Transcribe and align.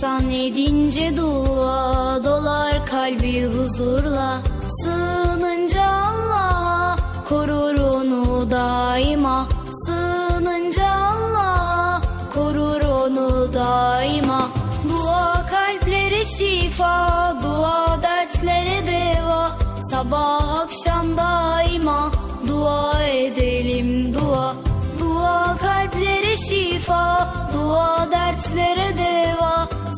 İnsan 0.00 0.30
edince 0.30 1.16
dua 1.16 2.24
dolar 2.24 2.86
kalbi 2.86 3.44
huzurla. 3.44 4.42
Sığınınca 4.68 5.84
Allah'a 5.84 6.96
korur 7.28 7.74
onu 7.74 8.50
daima. 8.50 9.48
Sığınınca 9.86 10.86
Allah'a 10.86 12.00
korur 12.34 12.82
onu 12.82 13.52
daima. 13.52 14.48
Dua 14.88 15.46
kalplere 15.50 16.24
şifa 16.24 17.36
dua 17.42 18.02
dertlere 18.02 18.86
deva. 18.86 19.58
Sabah 19.90 20.60
akşam 20.60 21.16
daima 21.16 22.10
dua 22.48 23.02
edelim 23.02 24.14
dua. 24.14 24.54
Dua 25.00 25.56
kalplere 25.56 26.36
şifa, 26.36 27.34
dua 27.54 28.08
dertlere 28.10 28.69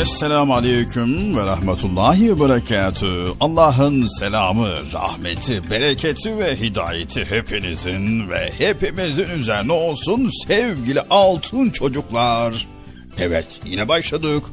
Esselamu 0.00 0.54
Aleyküm 0.54 1.36
ve 1.36 1.46
Rahmetullahi 1.46 2.36
ve 2.36 2.40
Berekatü. 2.40 3.26
Allah'ın 3.40 4.06
selamı, 4.18 4.68
rahmeti, 4.92 5.70
bereketi 5.70 6.38
ve 6.38 6.56
hidayeti 6.56 7.24
hepinizin 7.24 8.30
ve 8.30 8.52
hepimizin 8.58 9.28
üzerine 9.28 9.72
olsun 9.72 10.30
sevgili 10.46 11.00
altın 11.00 11.70
çocuklar. 11.70 12.66
Evet 13.18 13.46
yine 13.64 13.88
başladık. 13.88 14.44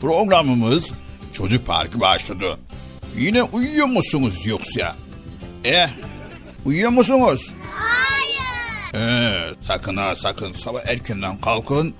Programımız 0.00 0.84
çocuk 1.32 1.66
parkı 1.66 2.00
başladı. 2.00 2.58
Yine 3.16 3.42
uyuyor 3.42 3.86
musunuz 3.86 4.46
yoksa? 4.46 4.96
Eh, 5.64 5.88
uyuyor 6.64 6.90
musunuz? 6.90 7.50
Hayır. 7.74 8.30
Ee, 8.94 9.54
sakın 9.62 9.96
ha 9.96 10.14
sakın 10.16 10.52
sabah 10.52 10.80
erkenden 10.86 11.40
kalkın. 11.40 11.94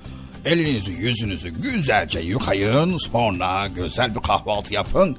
Elinizi 0.44 0.90
yüzünüzü 0.90 1.48
güzelce 1.48 2.20
yıkayın. 2.20 2.96
Sonra 2.96 3.69
güzel 3.69 4.14
bir 4.14 4.20
kahvaltı 4.20 4.75
yapın. 4.75 5.16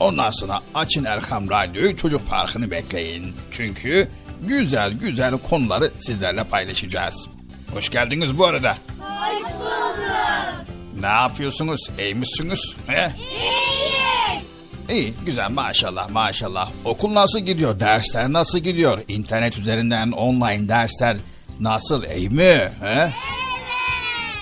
Ondan 0.00 0.30
sonra 0.30 0.60
açın 0.74 1.04
Erkam 1.04 1.50
Radyo'yu 1.50 1.96
çocuk 1.96 2.28
parkını 2.28 2.70
bekleyin. 2.70 3.34
Çünkü 3.50 4.08
güzel 4.42 4.92
güzel 4.92 5.38
konuları 5.38 5.90
sizlerle 5.98 6.44
paylaşacağız. 6.44 7.28
Hoş 7.74 7.90
geldiniz 7.90 8.38
bu 8.38 8.46
arada. 8.46 8.76
Hoş 9.00 9.52
bulduk. 9.54 9.98
Ne 11.00 11.06
yapıyorsunuz? 11.06 11.80
İyi 11.98 12.14
misiniz? 12.14 12.60
He? 12.86 13.12
İyi. 13.18 13.54
İyi, 14.90 15.14
güzel 15.26 15.50
maşallah 15.50 16.10
maşallah. 16.10 16.70
Okul 16.84 17.14
nasıl 17.14 17.38
gidiyor? 17.38 17.80
Dersler 17.80 18.32
nasıl 18.32 18.58
gidiyor? 18.58 18.98
İnternet 19.08 19.58
üzerinden 19.58 20.12
online 20.12 20.68
dersler 20.68 21.16
nasıl? 21.60 22.04
İyi 22.16 22.30
mi? 22.30 22.70
He? 22.80 23.10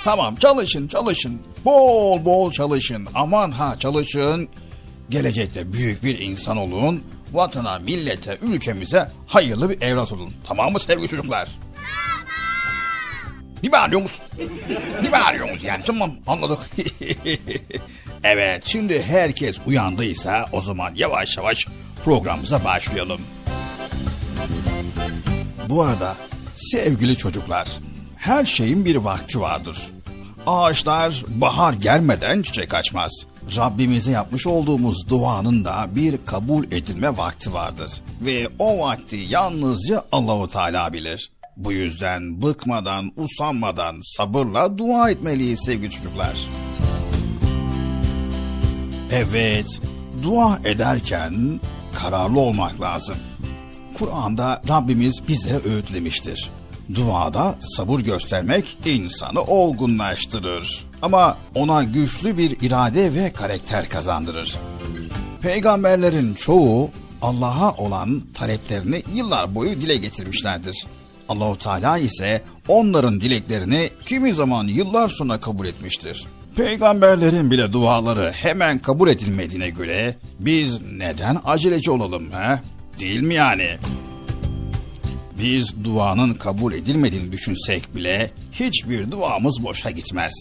Tamam 0.05 0.37
çalışın 0.37 0.89
çalışın. 0.89 1.43
Bol 1.65 2.25
bol 2.25 2.53
çalışın. 2.53 3.09
Aman 3.15 3.51
ha 3.51 3.79
çalışın. 3.79 4.49
Gelecekte 5.11 5.73
büyük 5.73 6.05
bir 6.05 6.19
insan 6.19 6.57
olun. 6.57 7.03
Vatana, 7.33 7.79
millete, 7.79 8.39
ülkemize 8.43 9.09
hayırlı 9.27 9.71
bir 9.71 9.83
evlat 9.83 10.13
olun. 10.13 10.31
Tamam 10.47 10.73
mı 10.73 10.81
sevgili 10.81 11.09
çocuklar? 11.09 11.49
Ne 13.63 13.73
bağırıyorsunuz? 13.73 14.21
Ne 15.03 15.13
bağırıyorsunuz 15.13 15.63
yani? 15.63 15.83
Tamam 15.87 16.13
anladık. 16.27 16.59
evet 18.25 18.63
şimdi 18.67 19.03
herkes 19.03 19.57
uyandıysa 19.67 20.47
o 20.53 20.61
zaman 20.61 20.93
yavaş 20.95 21.37
yavaş 21.37 21.67
programımıza 22.05 22.65
başlayalım. 22.65 23.21
Bu 25.69 25.83
arada 25.83 26.17
sevgili 26.57 27.17
çocuklar 27.17 27.69
her 28.23 28.45
şeyin 28.45 28.85
bir 28.85 28.97
vakti 28.97 29.41
vardır. 29.41 29.79
Ağaçlar 30.47 31.25
bahar 31.29 31.73
gelmeden 31.73 32.43
çiçek 32.43 32.75
açmaz. 32.75 33.11
Rabbimize 33.57 34.11
yapmış 34.11 34.47
olduğumuz 34.47 35.09
duanın 35.09 35.65
da 35.65 35.89
bir 35.97 36.15
kabul 36.27 36.65
edilme 36.65 37.17
vakti 37.17 37.53
vardır. 37.53 37.93
Ve 38.21 38.49
o 38.59 38.79
vakti 38.79 39.17
yalnızca 39.17 40.05
Allahu 40.13 40.49
Teala 40.49 40.93
bilir. 40.93 41.31
Bu 41.57 41.73
yüzden 41.73 42.43
bıkmadan, 42.43 43.13
usanmadan 43.17 44.17
sabırla 44.17 44.79
dua 44.79 45.11
etmeliyiz 45.11 45.61
sevgili 45.65 45.91
çocuklar. 45.91 46.35
Evet, 49.13 49.81
dua 50.23 50.59
ederken 50.65 51.61
kararlı 51.95 52.41
olmak 52.41 52.81
lazım. 52.81 53.17
Kur'an'da 53.99 54.63
Rabbimiz 54.69 55.29
bizlere 55.29 55.59
öğütlemiştir. 55.65 56.51
Duada 56.95 57.55
sabır 57.61 58.01
göstermek 58.01 58.79
insanı 58.85 59.43
olgunlaştırır. 59.43 60.85
Ama 61.03 61.39
ona 61.55 61.83
güçlü 61.83 62.39
bir 62.39 62.57
irade 62.61 63.15
ve 63.15 63.33
karakter 63.33 63.89
kazandırır. 63.89 64.57
Peygamberlerin 65.43 66.35
çoğu 66.35 66.91
Allah'a 67.23 67.73
olan 67.77 68.23
taleplerini 68.35 69.03
yıllar 69.15 69.55
boyu 69.55 69.71
dile 69.71 69.97
getirmişlerdir. 69.97 70.87
Allahu 71.29 71.59
Teala 71.59 71.99
ise 71.99 72.43
onların 72.69 73.21
dileklerini 73.21 73.91
kimi 74.07 74.35
zaman 74.35 74.67
yıllar 74.67 75.09
sonra 75.09 75.41
kabul 75.41 75.67
etmiştir. 75.67 76.25
Peygamberlerin 76.57 77.51
bile 77.51 77.73
duaları 77.73 78.33
hemen 78.33 78.79
kabul 78.79 79.09
edilmediğine 79.09 79.71
göre 79.71 80.17
biz 80.39 80.83
neden 80.93 81.39
aceleci 81.45 81.91
olalım 81.91 82.31
he? 82.33 82.61
Değil 83.01 83.21
mi 83.21 83.35
yani? 83.35 83.69
Biz 85.43 85.85
duanın 85.85 86.35
kabul 86.35 86.73
edilmediğini 86.73 87.33
düşünsek 87.33 87.95
bile 87.95 88.31
hiçbir 88.53 89.11
duamız 89.11 89.63
boşa 89.63 89.91
gitmez. 89.91 90.33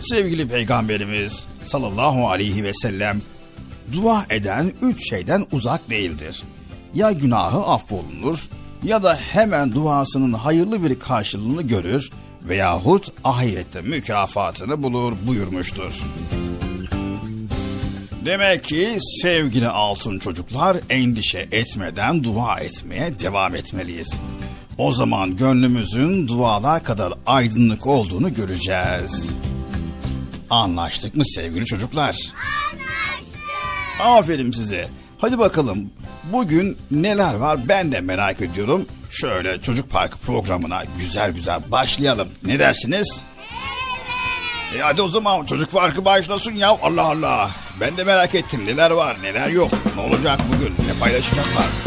Sevgili 0.00 0.48
Peygamberimiz 0.48 1.46
sallallahu 1.64 2.28
aleyhi 2.28 2.64
ve 2.64 2.74
sellem 2.74 3.22
dua 3.92 4.26
eden 4.30 4.72
üç 4.82 5.10
şeyden 5.10 5.46
uzak 5.52 5.90
değildir. 5.90 6.42
Ya 6.94 7.12
günahı 7.12 7.58
affolunur 7.58 8.48
ya 8.82 9.02
da 9.02 9.14
hemen 9.16 9.74
duasının 9.74 10.32
hayırlı 10.32 10.84
bir 10.84 10.98
karşılığını 10.98 11.62
görür 11.62 12.10
veyahut 12.42 13.12
ahirette 13.24 13.82
mükafatını 13.82 14.82
bulur 14.82 15.12
buyurmuştur. 15.26 16.02
Demek 18.26 18.64
ki 18.64 18.98
sevgili 19.22 19.68
altın 19.68 20.18
çocuklar 20.18 20.76
endişe 20.90 21.48
etmeden 21.52 22.24
dua 22.24 22.60
etmeye 22.60 23.20
devam 23.20 23.54
etmeliyiz. 23.54 24.14
O 24.78 24.92
zaman 24.92 25.36
gönlümüzün 25.36 26.28
dualar 26.28 26.84
kadar 26.84 27.12
aydınlık 27.26 27.86
olduğunu 27.86 28.34
göreceğiz. 28.34 29.30
Anlaştık 30.50 31.14
mı 31.14 31.22
sevgili 31.26 31.66
çocuklar? 31.66 32.06
Anlaştık. 32.06 34.00
Aferin 34.00 34.52
size. 34.52 34.88
Hadi 35.18 35.38
bakalım 35.38 35.90
bugün 36.32 36.78
neler 36.90 37.34
var 37.34 37.68
ben 37.68 37.92
de 37.92 38.00
merak 38.00 38.40
ediyorum. 38.40 38.86
Şöyle 39.10 39.60
çocuk 39.60 39.90
parkı 39.90 40.18
programına 40.18 40.84
güzel 40.98 41.32
güzel 41.32 41.60
başlayalım. 41.70 42.28
Ne 42.44 42.58
dersiniz? 42.58 43.20
E 44.76 44.80
hadi 44.80 45.02
o 45.02 45.08
zaman 45.08 45.44
çocuk 45.44 45.72
parkı 45.72 46.04
başlasın 46.04 46.52
ya 46.52 46.68
Allah 46.82 47.04
Allah. 47.04 47.65
Ben 47.80 47.96
de 47.96 48.04
merak 48.04 48.34
ettim 48.34 48.66
neler 48.66 48.90
var 48.90 49.16
neler 49.22 49.48
yok. 49.48 49.70
Ne 49.96 50.02
olacak 50.02 50.40
bugün 50.52 50.74
ne 50.88 51.00
paylaşacaklar. 51.00 51.85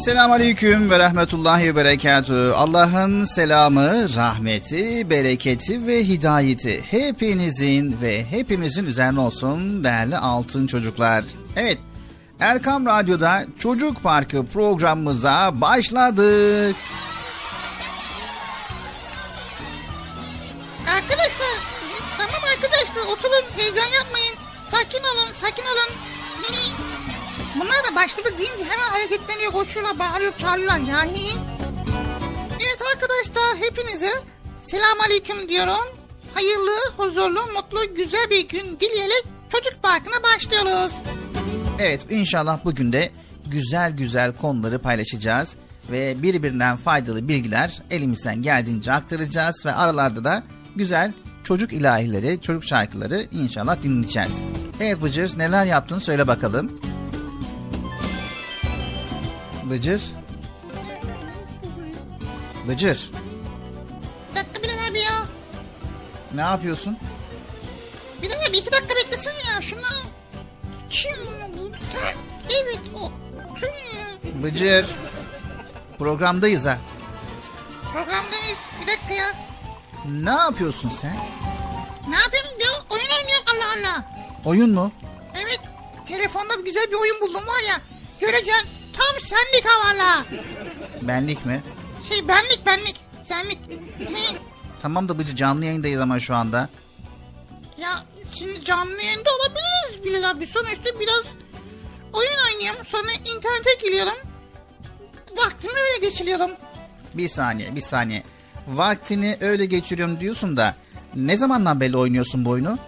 Esselamu 0.00 0.34
Aleyküm 0.34 0.90
ve 0.90 0.98
Rahmetullahi 0.98 1.66
ve 1.66 1.76
Berekatü. 1.76 2.52
Allah'ın 2.56 3.24
selamı, 3.24 4.14
rahmeti, 4.16 5.10
bereketi 5.10 5.86
ve 5.86 6.04
hidayeti 6.04 6.80
hepinizin 6.90 7.96
ve 8.02 8.24
hepimizin 8.24 8.86
üzerine 8.86 9.20
olsun 9.20 9.84
değerli 9.84 10.16
altın 10.16 10.66
çocuklar. 10.66 11.24
Evet, 11.56 11.78
Erkam 12.40 12.86
Radyo'da 12.86 13.44
Çocuk 13.58 14.02
Parkı 14.02 14.46
programımıza 14.46 15.60
başladık. 15.60 16.76
Selam 35.00 35.10
aleyküm 35.10 35.48
diyorum. 35.48 35.96
Hayırlı, 36.34 36.76
huzurlu, 36.96 37.52
mutlu, 37.52 37.94
güzel 37.94 38.30
bir 38.30 38.48
gün 38.48 38.80
dileyerek 38.80 39.24
çocuk 39.48 39.82
parkına 39.82 40.22
başlıyoruz. 40.22 40.92
Evet 41.78 42.06
inşallah 42.10 42.64
bugün 42.64 42.92
de 42.92 43.10
güzel 43.46 43.92
güzel 43.92 44.32
konuları 44.32 44.78
paylaşacağız 44.78 45.54
ve 45.90 46.22
birbirinden 46.22 46.76
faydalı 46.76 47.28
bilgiler 47.28 47.82
elimizden 47.90 48.42
geldiğince 48.42 48.92
aktaracağız 48.92 49.66
ve 49.66 49.72
aralarda 49.72 50.24
da 50.24 50.42
güzel 50.76 51.12
çocuk 51.44 51.72
ilahileri, 51.72 52.40
çocuk 52.40 52.64
şarkıları 52.64 53.26
inşallah 53.32 53.82
dinleyeceğiz. 53.82 54.32
Evet 54.80 55.02
Bıcır 55.02 55.38
neler 55.38 55.64
yaptın 55.64 55.98
söyle 55.98 56.26
bakalım. 56.26 56.80
Bıcır. 59.70 60.02
Bıcır. 62.68 63.10
Ne 66.34 66.40
yapıyorsun? 66.40 66.98
Bilal 68.22 68.40
abi 68.48 68.56
iki 68.56 68.72
dakika 68.72 68.94
beklesene 68.96 69.34
ya 69.54 69.60
şunu. 69.62 69.80
Çin. 70.90 71.16
Evet 72.62 72.78
o. 73.02 73.12
Bıcır. 74.42 74.86
Programdayız 75.98 76.64
ha. 76.66 76.78
Programdayız. 77.92 78.58
Bir 78.82 78.86
dakika 78.86 79.14
ya. 79.14 79.32
Ne 80.10 80.30
yapıyorsun 80.30 80.90
sen? 80.90 81.16
Ne 82.08 82.16
yapayım 82.16 82.58
diyor. 82.60 82.74
Oyun 82.90 83.02
oynuyorum 83.20 83.44
Allah 83.54 83.88
Allah. 83.90 84.04
Oyun 84.44 84.70
mu? 84.70 84.92
Evet. 85.34 85.60
Telefonda 86.06 86.54
güzel 86.64 86.86
bir 86.90 86.96
oyun 86.96 87.20
buldum 87.20 87.46
var 87.46 87.62
ya. 87.68 87.80
Göreceksin. 88.20 88.68
Tam 88.96 89.20
senlik 89.20 89.64
ha 89.68 89.88
valla. 89.88 90.24
Benlik 91.02 91.46
mi? 91.46 91.62
Şey 92.08 92.28
benlik 92.28 92.66
benlik. 92.66 92.96
Senlik. 93.28 93.58
Tamam 94.82 95.08
da 95.08 95.18
Bıcı 95.18 95.36
canlı 95.36 95.64
yayındayız 95.64 96.00
ama 96.00 96.20
şu 96.20 96.34
anda. 96.34 96.68
ya 97.78 98.04
şimdi 98.38 98.64
canlı 98.64 99.02
yayında 99.02 99.30
olabiliriz 99.40 100.04
Bilal 100.04 100.30
abi. 100.30 100.46
Sonuçta 100.46 101.00
biraz 101.00 101.24
oyun 102.12 102.36
oynuyorum. 102.54 102.84
Sonra 102.86 103.10
internete 103.12 103.74
giriyorum. 103.82 104.18
Vaktimi 105.36 105.72
öyle 105.72 106.08
geçiriyorum. 106.08 106.50
Bir 107.14 107.28
saniye, 107.28 107.74
bir 107.76 107.80
saniye. 107.80 108.22
Vaktini 108.68 109.36
öyle 109.40 109.66
geçiriyorum 109.66 110.20
diyorsun 110.20 110.56
da 110.56 110.74
ne 111.14 111.36
zamandan 111.36 111.80
beri 111.80 111.96
oynuyorsun 111.96 112.44
bu 112.44 112.50
oyunu? 112.50 112.78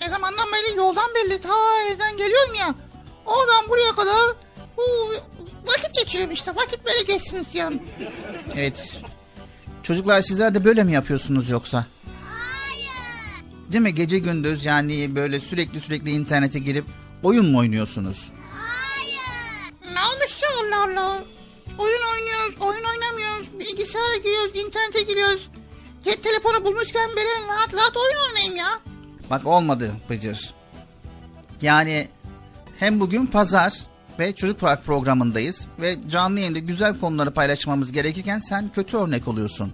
Ne 0.00 0.08
zamandan 0.10 0.46
beri 0.52 0.76
yoldan 0.76 1.10
belli 1.14 1.40
ta 1.40 1.48
evden 1.92 2.16
geliyorum 2.16 2.54
ya. 2.54 2.74
Oradan 3.26 3.68
buraya 3.68 3.92
kadar 3.92 4.36
bu 4.76 4.82
vakit 5.66 5.94
geçiriyorum 5.94 6.32
işte. 6.32 6.50
Vakit 6.56 6.84
böyle 6.86 7.02
geçsin 7.02 7.42
istiyorum. 7.42 7.78
Evet. 8.56 9.02
Çocuklar 9.82 10.22
sizler 10.22 10.54
de 10.54 10.64
böyle 10.64 10.84
mi 10.84 10.92
yapıyorsunuz 10.92 11.48
yoksa? 11.50 11.86
Hayır. 12.68 12.90
Değil 13.72 13.82
mi? 13.82 13.94
Gece 13.94 14.18
gündüz 14.18 14.64
yani 14.64 15.14
böyle 15.14 15.40
sürekli 15.40 15.80
sürekli 15.80 16.10
internete 16.10 16.58
girip 16.58 16.84
oyun 17.22 17.46
mu 17.46 17.58
oynuyorsunuz? 17.58 18.28
Hayır. 18.54 19.94
Ne 19.94 20.00
olmuş 20.00 20.42
ya 20.42 20.48
Allah 20.62 20.84
Allah. 20.84 21.18
Oyun 21.78 22.00
oynuyoruz, 22.14 22.54
oyun 22.60 22.84
oynamıyoruz. 22.84 23.46
Bilgisayara 23.60 24.16
giriyoruz, 24.16 24.56
internete 24.56 25.02
giriyoruz. 25.02 25.48
Cep 26.04 26.24
telefonu 26.24 26.64
bulmuşken 26.64 27.10
böyle 27.10 27.48
rahat 27.48 27.74
rahat 27.74 27.96
oyun 27.96 28.28
oynayayım 28.28 28.56
ya. 28.56 28.80
Bak 29.30 29.46
olmadı 29.46 29.92
Bıcır. 30.10 30.54
Yani 31.62 32.08
hem 32.78 33.00
bugün 33.00 33.26
pazar 33.26 33.80
ve 34.22 34.34
çocuk 34.34 34.60
park 34.60 34.84
programındayız 34.84 35.60
ve 35.80 35.96
canlı 36.10 36.40
yayında 36.40 36.58
güzel 36.58 37.00
konuları 37.00 37.30
paylaşmamız 37.34 37.92
gerekirken 37.92 38.38
sen 38.38 38.72
kötü 38.72 38.96
örnek 38.96 39.28
oluyorsun. 39.28 39.72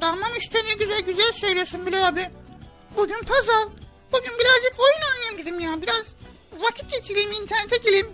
Tamam 0.00 0.28
işte 0.38 0.58
ne 0.58 0.74
güzel 0.74 1.00
güzel 1.00 1.32
söylüyorsun 1.32 1.86
Bilal 1.86 2.08
abi. 2.08 2.20
Bugün 2.96 3.20
pazar. 3.22 3.68
Bugün 4.12 4.32
birazcık 4.38 4.80
oyun 4.80 5.14
oynayayım 5.14 5.38
dedim 5.38 5.60
ya. 5.60 5.82
Biraz 5.82 6.04
vakit 6.64 6.92
geçireyim, 6.92 7.30
internete 7.42 7.76
gireyim. 7.76 8.06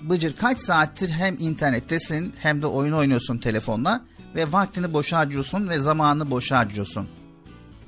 Bıcır 0.00 0.36
kaç 0.36 0.60
saattir 0.60 1.10
hem 1.10 1.36
internettesin 1.38 2.34
hem 2.38 2.62
de 2.62 2.66
oyun 2.66 2.92
oynuyorsun 2.92 3.38
telefonla 3.38 4.04
ve 4.34 4.52
vaktini 4.52 4.92
boşa 4.92 5.18
harcıyorsun 5.18 5.68
ve 5.68 5.78
zamanını 5.78 6.30
boşa 6.30 6.58
harcıyorsun. 6.58 7.08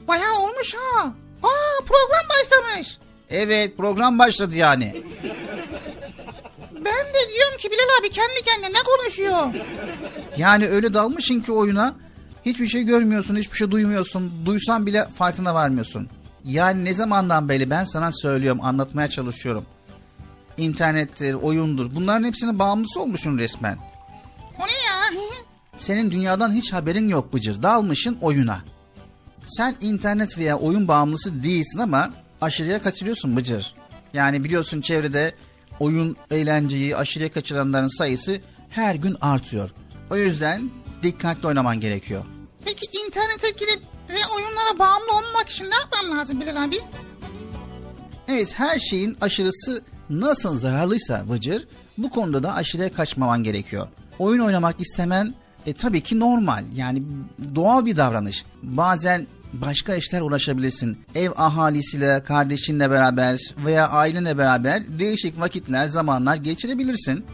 Bayağı 0.08 0.38
olmuş 0.42 0.74
ha. 0.74 1.06
Aa 1.42 1.84
program 1.86 2.28
başlamış. 2.28 2.98
Evet 3.30 3.76
program 3.76 4.18
başladı 4.18 4.54
yani. 4.56 5.04
Ben 6.84 7.06
de 7.14 7.34
diyorum 7.34 7.58
ki 7.58 7.70
Bilal 7.70 8.00
abi 8.00 8.10
kendi 8.10 8.42
kendine 8.42 8.78
ne 8.78 8.82
konuşuyor? 8.82 9.64
Yani 10.36 10.68
öyle 10.68 10.94
dalmışsın 10.94 11.40
ki 11.40 11.52
oyuna 11.52 11.94
hiçbir 12.46 12.66
şey 12.66 12.82
görmüyorsun, 12.82 13.36
hiçbir 13.36 13.56
şey 13.56 13.70
duymuyorsun. 13.70 14.32
Duysan 14.46 14.86
bile 14.86 15.04
farkına 15.18 15.54
varmıyorsun. 15.54 16.08
Yani 16.44 16.84
ne 16.84 16.94
zamandan 16.94 17.48
beri 17.48 17.70
ben 17.70 17.84
sana 17.84 18.12
söylüyorum, 18.12 18.60
anlatmaya 18.64 19.08
çalışıyorum. 19.08 19.66
İnternettir, 20.56 21.34
oyundur 21.34 21.94
bunların 21.94 22.24
hepsine 22.24 22.58
bağımlısı 22.58 23.00
olmuşsun 23.00 23.38
resmen. 23.38 23.78
O 24.58 24.62
ne 24.62 24.72
ya? 24.72 24.94
Senin 25.76 26.10
dünyadan 26.10 26.50
hiç 26.50 26.72
haberin 26.72 27.08
yok 27.08 27.32
Bıcır. 27.32 27.62
Dalmışın 27.62 28.18
oyuna. 28.20 28.58
Sen 29.46 29.76
internet 29.80 30.38
veya 30.38 30.58
oyun 30.58 30.88
bağımlısı 30.88 31.42
değilsin 31.42 31.78
ama 31.78 32.10
aşırıya 32.40 32.82
kaçırıyorsun 32.82 33.36
Bıcır. 33.36 33.74
Yani 34.14 34.44
biliyorsun 34.44 34.80
çevrede 34.80 35.34
oyun 35.80 36.16
eğlenceyi 36.30 36.96
aşırıya 36.96 37.32
kaçıranların 37.32 37.98
sayısı 37.98 38.40
her 38.70 38.94
gün 38.94 39.16
artıyor. 39.20 39.70
O 40.10 40.16
yüzden 40.16 40.70
dikkatli 41.02 41.48
oynaman 41.48 41.80
gerekiyor. 41.80 42.24
Peki 42.64 42.98
internete 43.06 43.50
girip 43.50 43.82
ve 44.08 44.20
oyunlara 44.36 44.78
bağımlı 44.78 45.12
olmamak 45.12 45.48
için 45.48 45.64
ne 45.64 45.74
yapmam 45.74 46.18
lazım 46.18 46.40
Bilal 46.40 46.64
abi? 46.64 46.76
Evet 48.28 48.54
her 48.56 48.78
şeyin 48.78 49.16
aşırısı 49.20 49.84
nasıl 50.10 50.58
zararlıysa 50.58 51.24
Bıcır 51.30 51.68
bu 51.98 52.10
konuda 52.10 52.42
da 52.42 52.54
aşırıya 52.54 52.92
kaçmaman 52.92 53.42
gerekiyor. 53.42 53.88
Oyun 54.18 54.40
oynamak 54.40 54.80
istemen 54.80 55.34
e, 55.66 55.72
tabii 55.72 56.00
ki 56.00 56.20
normal 56.20 56.64
yani 56.74 57.02
doğal 57.54 57.86
bir 57.86 57.96
davranış. 57.96 58.44
Bazen 58.62 59.26
başka 59.60 59.94
işler 59.94 60.20
uğraşabilirsin. 60.20 60.98
Ev 61.14 61.30
ahalisiyle, 61.36 62.22
kardeşinle 62.24 62.90
beraber 62.90 63.40
veya 63.64 63.88
ailenle 63.88 64.38
beraber 64.38 64.98
değişik 64.98 65.40
vakitler, 65.40 65.86
zamanlar 65.86 66.36
geçirebilirsin. 66.36 67.24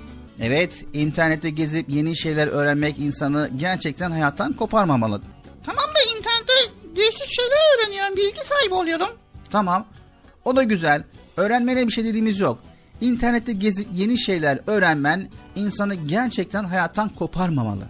Evet, 0.40 0.84
internette 0.92 1.50
gezip 1.50 1.88
yeni 1.88 2.16
şeyler 2.16 2.46
öğrenmek 2.46 2.98
insanı 2.98 3.50
gerçekten 3.56 4.10
hayattan 4.10 4.52
koparmamalı. 4.52 5.22
Tamam 5.66 5.84
da 5.84 6.18
internette 6.18 6.52
değişik 6.96 7.30
şeyler 7.30 7.78
öğreniyorum. 7.78 8.16
Bilgi 8.16 8.40
sahibi 8.48 8.74
oluyorum. 8.74 9.08
Tamam, 9.50 9.86
o 10.44 10.56
da 10.56 10.62
güzel. 10.62 11.02
Öğrenmene 11.36 11.86
bir 11.86 11.92
şey 11.92 12.04
dediğimiz 12.04 12.40
yok. 12.40 12.58
İnternette 13.00 13.52
gezip 13.52 13.88
yeni 13.94 14.18
şeyler 14.18 14.58
öğrenmen 14.66 15.28
insanı 15.56 15.94
gerçekten 15.94 16.64
hayattan 16.64 17.08
koparmamalı. 17.08 17.84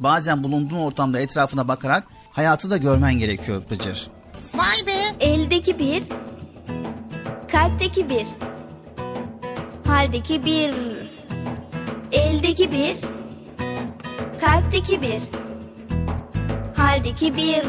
Bazen 0.00 0.44
bulunduğun 0.44 0.78
ortamda 0.78 1.20
etrafına 1.20 1.68
bakarak 1.68 2.04
hayatı 2.34 2.70
da 2.70 2.76
görmen 2.76 3.14
gerekiyor 3.14 3.62
Bıcır. 3.70 4.10
Vay 4.54 4.86
be. 4.86 5.24
Eldeki 5.24 5.78
bir, 5.78 6.02
kalpteki 7.52 8.08
bir, 8.08 8.26
haldeki 9.86 10.44
bir, 10.44 10.74
eldeki 12.12 12.72
bir, 12.72 12.96
kalpteki 14.40 15.02
bir, 15.02 15.20
haldeki 16.76 17.36
bir. 17.36 17.64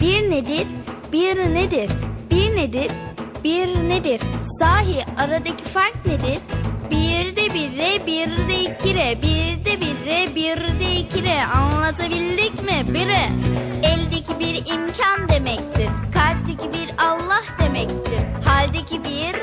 Bir 0.00 0.30
nedir, 0.30 0.66
bir 1.12 1.36
nedir, 1.36 1.90
bir 2.30 2.56
nedir, 2.56 2.90
bir 3.44 3.88
nedir? 3.88 4.20
Sahi 4.60 5.04
aradaki 5.18 5.64
fark 5.64 6.06
nedir? 6.06 6.38
bire, 7.56 8.06
bir 8.06 8.48
de 8.48 8.60
iki 8.60 8.94
re, 8.94 9.22
bir 9.22 9.64
de 9.64 9.80
bire, 9.80 10.34
bir 10.34 10.80
de 10.80 10.96
iki 10.98 11.24
re. 11.24 11.44
Anlatabildik 11.44 12.62
mi? 12.62 12.94
Bire. 12.94 13.28
Eldeki 13.82 14.38
bir 14.38 14.72
imkan 14.74 15.28
demektir. 15.28 15.88
Kalpteki 16.14 16.72
bir 16.72 16.88
Allah 16.98 17.44
demektir. 17.58 18.20
Haldeki 18.44 19.04
bir 19.04 19.34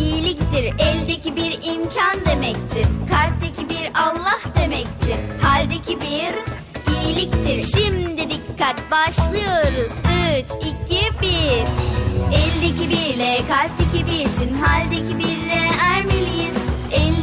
iyiliktir. 0.00 0.64
Eldeki 0.78 1.36
bir 1.36 1.52
imkan 1.52 2.24
demektir. 2.26 2.86
Kalpteki 3.10 3.68
bir 3.68 3.90
Allah 3.94 4.40
demektir. 4.60 5.16
Haldeki 5.42 5.98
bir 6.00 6.32
iyiliktir. 6.94 7.80
Şimdi 7.80 8.30
dikkat 8.30 8.90
başlıyoruz. 8.90 9.92
Üç, 10.36 10.66
iki, 10.66 11.20
bir. 11.22 11.66
Eldeki 12.38 12.90
birle 12.90 13.36
kalpteki 13.48 14.06
bir 14.06 14.20
için 14.20 14.54
haldeki 14.54 15.18
birle 15.18 15.68
ermeliyiz. 15.82 16.59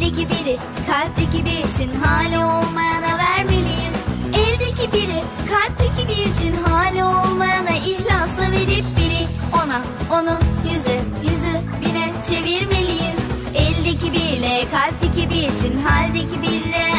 Eldeki 0.08 0.28
biri 0.30 0.58
kalpteki 0.88 1.46
bir 1.46 1.70
için 1.70 1.92
hali 2.02 2.38
olmayana 2.38 3.18
vermeliyiz. 3.18 3.96
Eldeki 4.34 4.94
biri 4.94 5.22
kalpteki 5.52 6.08
bir 6.08 6.32
için 6.32 6.64
hali 6.64 7.04
olmayana 7.04 7.72
ihlasla 7.72 8.52
verip 8.52 8.86
biri 8.98 9.28
ona 9.54 9.82
onu 10.12 10.38
yüze 10.64 11.00
yüzü 11.24 11.56
bine 11.82 12.14
çevirmeliyiz. 12.30 13.20
Eldeki 13.56 14.12
birle 14.14 14.64
kalpteki 14.72 15.30
bir 15.30 15.44
için 15.44 15.78
haldeki 15.78 16.42
birle 16.42 16.97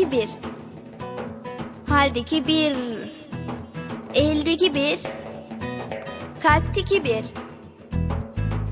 kalpteki 0.00 0.12
bir, 0.12 0.28
haldeki 1.94 2.46
bir, 2.46 2.76
eldeki 4.14 4.74
bir, 4.74 4.98
kalpteki 6.42 7.04
bir, 7.04 7.24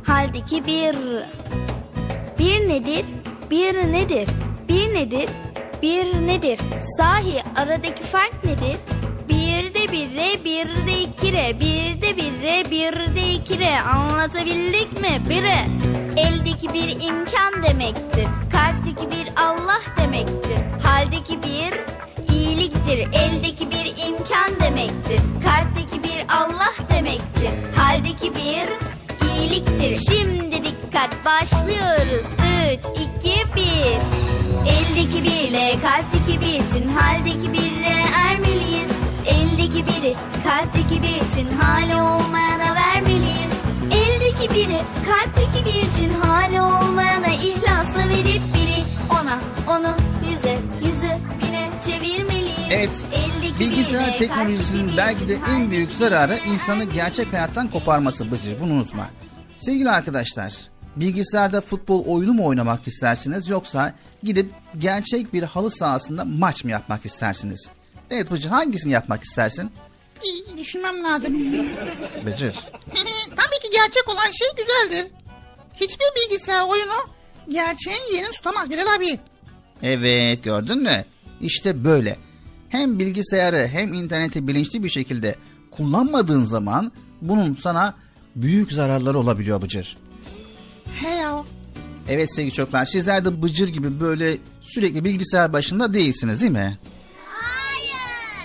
haldeki 0.05 0.67
bir. 0.67 0.97
Bir 2.39 2.69
nedir, 2.69 3.05
bir 3.51 3.75
nedir, 3.93 4.29
bir 4.69 4.95
nedir, 4.95 5.29
bir 5.83 6.27
nedir? 6.27 6.61
Sahi 6.99 7.43
aradaki 7.57 8.05
fark 8.05 8.45
nedir? 8.45 8.77
Bir 9.29 9.75
de 9.75 9.93
bir 9.93 10.17
re, 10.17 10.45
bir 10.45 10.87
de 10.87 11.01
iki 11.03 11.33
re, 11.33 11.61
bir 11.61 12.03
de 12.03 12.17
bir 12.17 12.43
re, 12.43 12.71
bir 12.71 13.15
de 13.17 13.33
iki 13.35 13.59
re. 13.59 13.81
Anlatabildik 13.81 15.01
mi? 15.01 15.29
Bire. 15.31 15.59
Eldeki 16.17 16.75
bir 16.75 16.91
imkan 16.91 17.63
demektir. 17.63 18.27
Kalpteki 18.53 19.11
bir 19.11 19.33
Allah 19.37 19.81
demektir. 20.01 20.48
Haldeki 21.09 21.39
bir 21.43 21.75
iyiliktir. 22.35 22.99
Eldeki 22.99 23.71
bir 23.71 24.07
imkan 24.07 24.61
demektir. 24.61 25.21
Kalpteki 25.45 26.03
bir 26.03 26.27
Allah 26.29 26.75
demektir. 26.91 27.51
Haldeki 27.77 28.33
bir 28.35 28.69
iyiliktir. 29.29 29.97
Şimdi 30.11 30.65
dikkat 30.65 31.25
başlıyoruz. 31.25 32.27
3, 32.73 32.81
2, 33.25 33.57
1. 33.57 33.63
Eldeki 34.71 35.25
birle 35.25 35.75
kalpteki 35.83 36.41
bir 36.41 36.55
için 36.55 36.89
haldeki 36.89 37.53
birle 37.53 37.95
ermeliyiz. 38.15 38.91
Eldeki 39.27 39.87
biri 39.87 40.15
kalpteki 40.45 41.03
bir 41.03 41.33
için 41.33 41.49
hali 41.61 41.95
olmayana 41.95 42.75
vermeliyiz. 42.75 43.53
Eldeki 43.93 44.55
biri 44.55 44.81
kalpteki 45.07 45.65
bir 45.65 45.97
için 45.97 46.21
hali 46.21 46.61
olmayana 46.61 47.29
ihlasla 47.29 48.09
verip 48.09 48.43
biri 48.55 48.85
ona 49.11 49.39
onu 49.69 50.08
Evet, 52.79 53.05
bilgisayar 53.61 54.19
teknolojisinin 54.19 54.97
belki 54.97 55.29
de 55.29 55.39
en 55.49 55.71
büyük 55.71 55.93
zararı 55.93 56.39
insanı 56.55 56.85
gerçek 56.85 57.33
hayattan 57.33 57.69
koparması 57.69 58.33
Bıcır. 58.33 58.61
Bunu 58.61 58.73
unutma. 58.73 59.11
Sevgili 59.57 59.91
arkadaşlar, 59.91 60.55
bilgisayarda 60.97 61.61
futbol 61.61 62.07
oyunu 62.07 62.33
mu 62.33 62.47
oynamak 62.47 62.89
istersiniz 62.89 63.49
yoksa 63.49 63.95
gidip 64.23 64.51
gerçek 64.79 65.33
bir 65.33 65.43
halı 65.43 65.71
sahasında 65.71 66.25
maç 66.25 66.65
mı 66.65 66.71
yapmak 66.71 67.07
istersiniz? 67.07 67.69
Evet 68.11 68.31
Bıcır 68.31 68.51
hangisini 68.51 68.93
yapmak 68.93 69.23
istersin? 69.23 69.71
İyi, 70.25 70.59
düşünmem 70.59 71.05
lazım. 71.05 71.35
Bıcır. 72.27 72.55
Tabii 73.37 73.59
ki 73.63 73.71
gerçek 73.73 74.09
olan 74.09 74.31
şey 74.33 74.49
güzeldir. 74.57 75.11
Hiçbir 75.77 76.07
bilgisayar 76.17 76.63
oyunu 76.63 77.07
gerçeğin 77.49 78.15
yerini 78.15 78.33
tutamaz 78.33 78.71
Bilal 78.71 78.97
abi. 78.97 79.19
Evet 79.83 80.45
gördün 80.45 80.83
mü? 80.83 81.05
İşte 81.41 81.85
böyle. 81.85 82.28
Hem 82.69 82.99
bilgisayarı 82.99 83.69
hem 83.73 83.93
interneti 83.93 84.49
bilinçli 84.49 84.83
bir 84.85 84.91
şekilde 84.91 85.37
kullanmadığın 85.71 86.45
zaman 86.45 86.93
bunun 87.21 87.55
sana 87.55 87.95
büyük 88.37 88.73
zararları 88.73 89.19
olabiliyor 89.19 89.63
Bıcır. 89.63 89.97
He 90.95 91.09
ya. 91.09 91.45
Evet 92.09 92.35
sevgili 92.35 92.55
çocuklar 92.55 92.85
sizler 92.85 93.25
de 93.25 93.43
Bıcır 93.43 93.69
gibi 93.69 94.01
böyle 94.01 94.39
sürekli 94.61 95.05
bilgisayar 95.05 95.53
başında 95.53 95.95
değilsiniz 95.95 96.41
değil 96.41 96.53
mi? 96.53 96.79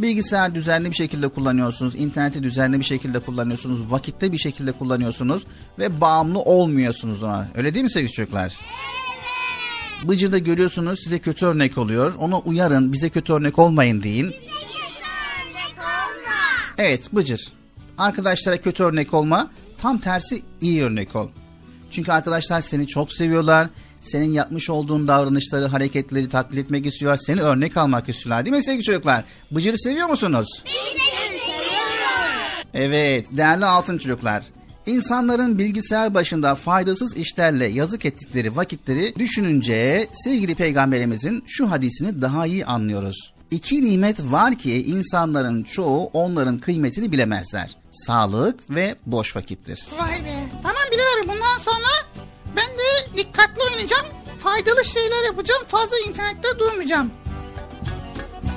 Bilgisayar 0.01 0.55
düzenli 0.55 0.91
bir 0.91 0.95
şekilde 0.95 1.27
kullanıyorsunuz, 1.27 1.95
interneti 1.95 2.43
düzenli 2.43 2.79
bir 2.79 2.85
şekilde 2.85 3.19
kullanıyorsunuz, 3.19 3.91
vakitte 3.91 4.31
bir 4.31 4.37
şekilde 4.37 4.71
kullanıyorsunuz 4.71 5.43
ve 5.79 6.01
bağımlı 6.01 6.39
olmuyorsunuz 6.39 7.23
ona. 7.23 7.47
Öyle 7.55 7.73
değil 7.73 7.83
mi 7.85 7.91
sevgili 7.91 8.11
çocuklar? 8.11 8.43
Evet. 8.43 9.02
Bıcır'da 10.07 10.37
görüyorsunuz 10.37 10.99
size 11.03 11.19
kötü 11.19 11.45
örnek 11.45 11.77
oluyor. 11.77 12.13
Ona 12.19 12.39
uyarın, 12.39 12.93
bize 12.93 13.09
kötü 13.09 13.33
örnek 13.33 13.59
olmayın 13.59 14.03
deyin. 14.03 14.33
Evet 16.77 17.13
Bıcır. 17.13 17.47
Arkadaşlara 17.97 18.57
kötü 18.57 18.83
örnek 18.83 19.13
olma. 19.13 19.51
Tam 19.77 19.97
tersi 19.97 20.41
iyi 20.61 20.83
örnek 20.83 21.15
ol. 21.15 21.27
Çünkü 21.91 22.11
arkadaşlar 22.11 22.61
seni 22.61 22.87
çok 22.87 23.13
seviyorlar. 23.13 23.67
Senin 24.01 24.31
yapmış 24.31 24.69
olduğun 24.69 25.07
davranışları, 25.07 25.65
hareketleri 25.65 26.29
taklit 26.29 26.57
etmek 26.57 26.85
istiyorlar. 26.85 27.19
Seni 27.25 27.41
örnek 27.41 27.77
almak 27.77 28.09
istiyorlar. 28.09 28.45
Değil 28.45 28.55
mi 28.55 28.63
sevgili 28.63 28.83
çocuklar? 28.83 29.23
Bıcır'ı 29.51 29.77
seviyor 29.77 30.09
musunuz? 30.09 30.63
Evet 32.73 33.25
değerli 33.31 33.65
altın 33.65 33.97
çocuklar. 33.97 34.43
İnsanların 34.85 35.59
bilgisayar 35.59 36.13
başında 36.13 36.55
faydasız 36.55 37.17
işlerle 37.17 37.67
yazık 37.67 38.05
ettikleri 38.05 38.55
vakitleri 38.55 39.15
düşününce 39.15 40.07
sevgili 40.13 40.55
peygamberimizin 40.55 41.43
şu 41.47 41.71
hadisini 41.71 42.21
daha 42.21 42.45
iyi 42.45 42.65
anlıyoruz. 42.65 43.33
İki 43.51 43.85
nimet 43.85 44.19
var 44.23 44.55
ki 44.55 44.83
insanların 44.83 45.63
çoğu 45.63 46.05
onların 46.13 46.57
kıymetini 46.57 47.11
bilemezler. 47.11 47.75
Sağlık 47.91 48.69
ve 48.69 48.95
boş 49.05 49.35
vakittir. 49.35 49.83
Vay 49.99 50.11
be. 50.11 50.49
Tamam 50.63 50.83
Bilal 50.91 51.03
abi 51.23 51.27
bundan 51.29 51.59
sonra 51.65 52.21
ben 52.57 52.77
de 52.77 53.17
dikkatli 53.17 53.61
oynayacağım. 53.71 54.05
Faydalı 54.39 54.85
şeyler 54.85 55.25
yapacağım. 55.25 55.61
Fazla 55.67 55.95
internette 56.09 56.59
durmayacağım. 56.59 57.11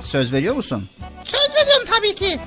Söz 0.03 0.33
veriyor 0.33 0.55
musun? 0.55 0.89
Söz 1.29 1.55
veriyorum 1.55 1.87
tabii 1.97 2.15
ki. 2.15 2.39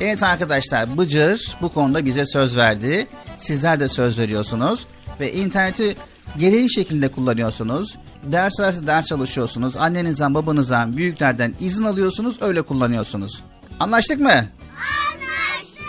Evet 0.00 0.22
arkadaşlar 0.22 0.98
Bıcır 0.98 1.56
bu 1.62 1.72
konuda 1.72 2.04
bize 2.04 2.26
söz 2.26 2.56
verdi. 2.56 3.06
Sizler 3.36 3.80
de 3.80 3.88
söz 3.88 4.18
veriyorsunuz 4.18 4.86
ve 5.20 5.32
interneti 5.32 5.96
gereği 6.38 6.74
şekilde 6.74 7.08
kullanıyorsunuz. 7.08 7.96
Ders 8.22 8.60
varsa 8.60 8.86
ders 8.86 9.06
çalışıyorsunuz. 9.06 9.76
Annenizden, 9.76 10.34
babanızdan, 10.34 10.96
büyüklerden 10.96 11.54
izin 11.60 11.84
alıyorsunuz, 11.84 12.36
öyle 12.40 12.62
kullanıyorsunuz. 12.62 13.42
Anlaştık 13.80 14.20
mı? 14.20 14.28
Anlaştık. 14.28 15.86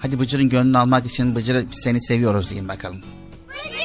Hadi 0.00 0.20
Bıcır'ın 0.20 0.48
gönlünü 0.48 0.78
almak 0.78 1.06
için 1.06 1.36
Bıcır'ı 1.36 1.64
seni 1.72 2.00
seviyoruz 2.00 2.50
deyin 2.50 2.68
bakalım. 2.68 3.00
Çok 3.48 3.62
seviyorum. 3.62 3.82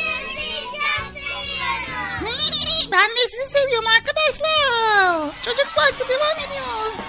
ben 2.92 3.10
de 3.10 3.22
sizi 3.32 3.60
seviyorum 3.60 3.88
arkadaşlar. 3.98 5.32
Çocuk 5.46 5.76
parkı 5.76 6.10
devam 6.10 6.38
ediyor. 6.38 7.07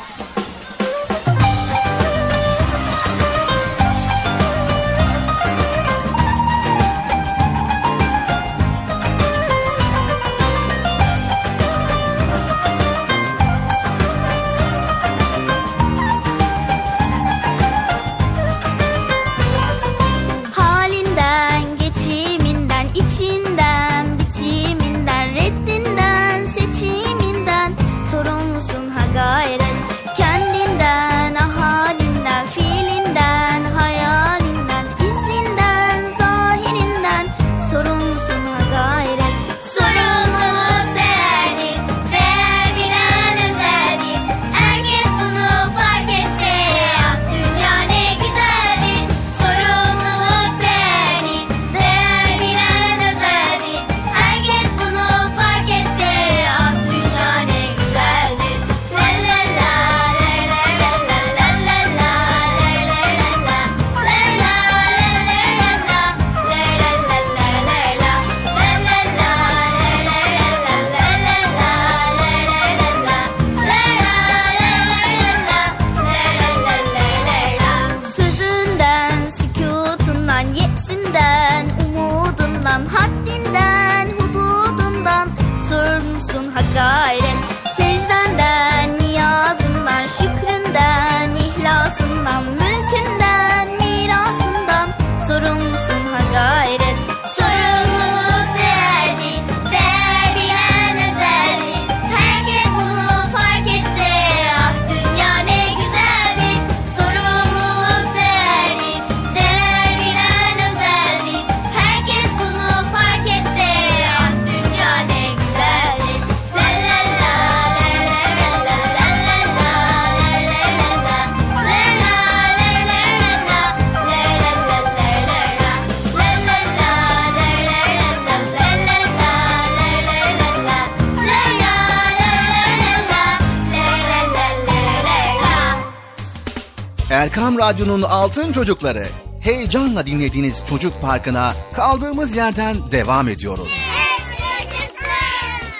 Radyo'nun 137.68 138.02
Altın 138.02 138.52
Çocukları. 138.52 139.07
Heyecanla 139.40 140.07
dinlediğiniz 140.07 140.62
Çocuk 140.68 141.00
Parkı'na 141.00 141.54
kaldığımız 141.72 142.37
yerden 142.37 142.92
devam 142.92 143.28
ediyoruz. 143.28 143.68
Hep 143.68 144.40
yaşasın. 144.40 144.94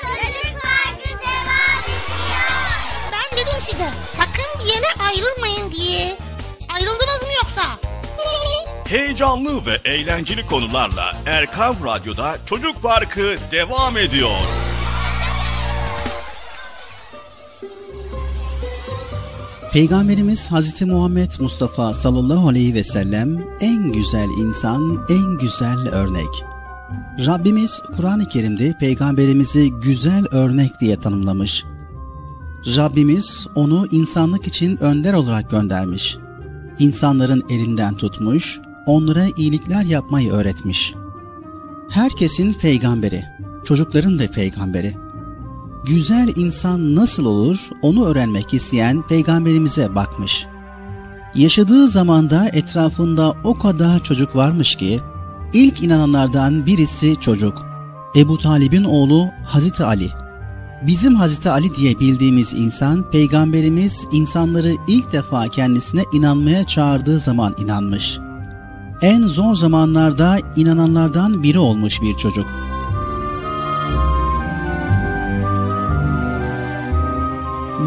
Çocuk 0.03 0.63
Parkı 0.63 1.09
devam 1.09 1.85
ediyor. 1.85 2.49
Ben 3.13 3.39
dedim 3.39 3.61
size 3.61 3.89
sakın 4.17 4.65
bir 4.65 4.71
yere 4.75 4.87
ayrılmayın 5.09 5.73
diye. 5.73 6.17
Ayrıldınız 6.75 7.23
mı 7.23 7.33
yoksa? 7.43 7.63
Heyecanlı 8.89 9.67
ve 9.67 9.91
eğlenceli 9.91 10.47
konularla 10.47 11.17
Erkan 11.27 11.77
Radyo'da 11.85 12.37
Çocuk 12.47 12.83
Parkı 12.83 13.37
devam 13.51 13.97
ediyor. 13.97 14.31
Peygamberimiz 19.73 20.53
Hazreti 20.53 20.87
Muhammed 20.87 21.31
Mustafa 21.41 21.93
sallallahu 21.93 22.49
aleyhi 22.49 22.75
ve 22.75 22.85
sellem 22.85 23.45
en 23.61 23.93
güzel 23.93 24.29
insan, 24.39 25.07
en 25.11 25.39
güzel 25.39 25.89
örnek. 25.89 26.45
Rabbimiz 27.27 27.83
Kur'an-ı 27.97 28.29
Kerim'de 28.29 28.75
peygamberimizi 28.81 29.71
güzel 29.71 30.25
örnek 30.33 30.81
diye 30.81 31.01
tanımlamış. 31.01 31.65
Rabbimiz 32.77 33.47
onu 33.55 33.87
insanlık 33.91 34.47
için 34.47 34.77
önder 34.77 35.15
olarak 35.15 35.51
göndermiş. 35.51 36.17
İnsanların 36.79 37.43
elinden 37.51 37.97
tutmuş, 37.97 38.61
onlara 38.87 39.25
iyilikler 39.37 39.85
yapmayı 39.85 40.33
öğretmiş. 40.33 40.95
Herkesin 41.91 42.53
peygamberi, 42.53 43.25
çocukların 43.65 44.19
da 44.19 44.27
peygamberi 44.27 44.95
güzel 45.89 46.33
insan 46.37 46.95
nasıl 46.95 47.25
olur 47.27 47.69
onu 47.83 48.07
öğrenmek 48.07 48.55
isteyen 48.55 49.03
peygamberimize 49.03 49.95
bakmış. 49.95 50.47
Yaşadığı 51.35 51.89
zamanda 51.89 52.49
etrafında 52.53 53.35
o 53.45 53.59
kadar 53.59 54.05
çocuk 54.05 54.37
varmış 54.37 54.77
ki 54.77 55.01
ilk 55.53 55.83
inananlardan 55.83 56.67
birisi 56.67 57.17
çocuk. 57.21 57.67
Ebu 58.17 58.39
Talib'in 58.39 58.85
oğlu 58.85 59.27
Hazreti 59.45 59.85
Ali. 59.85 60.11
Bizim 60.87 61.15
Hazreti 61.15 61.51
Ali 61.51 61.75
diye 61.75 62.01
bildiğimiz 62.01 62.53
insan 62.53 63.11
peygamberimiz 63.11 64.07
insanları 64.13 64.75
ilk 64.89 65.13
defa 65.13 65.49
kendisine 65.49 66.03
inanmaya 66.13 66.67
çağırdığı 66.67 67.19
zaman 67.19 67.55
inanmış. 67.59 68.19
En 69.03 69.23
zor 69.23 69.55
zamanlarda 69.55 70.39
inananlardan 70.57 71.43
biri 71.43 71.59
olmuş 71.59 72.03
bir 72.03 72.15
çocuk. 72.15 72.68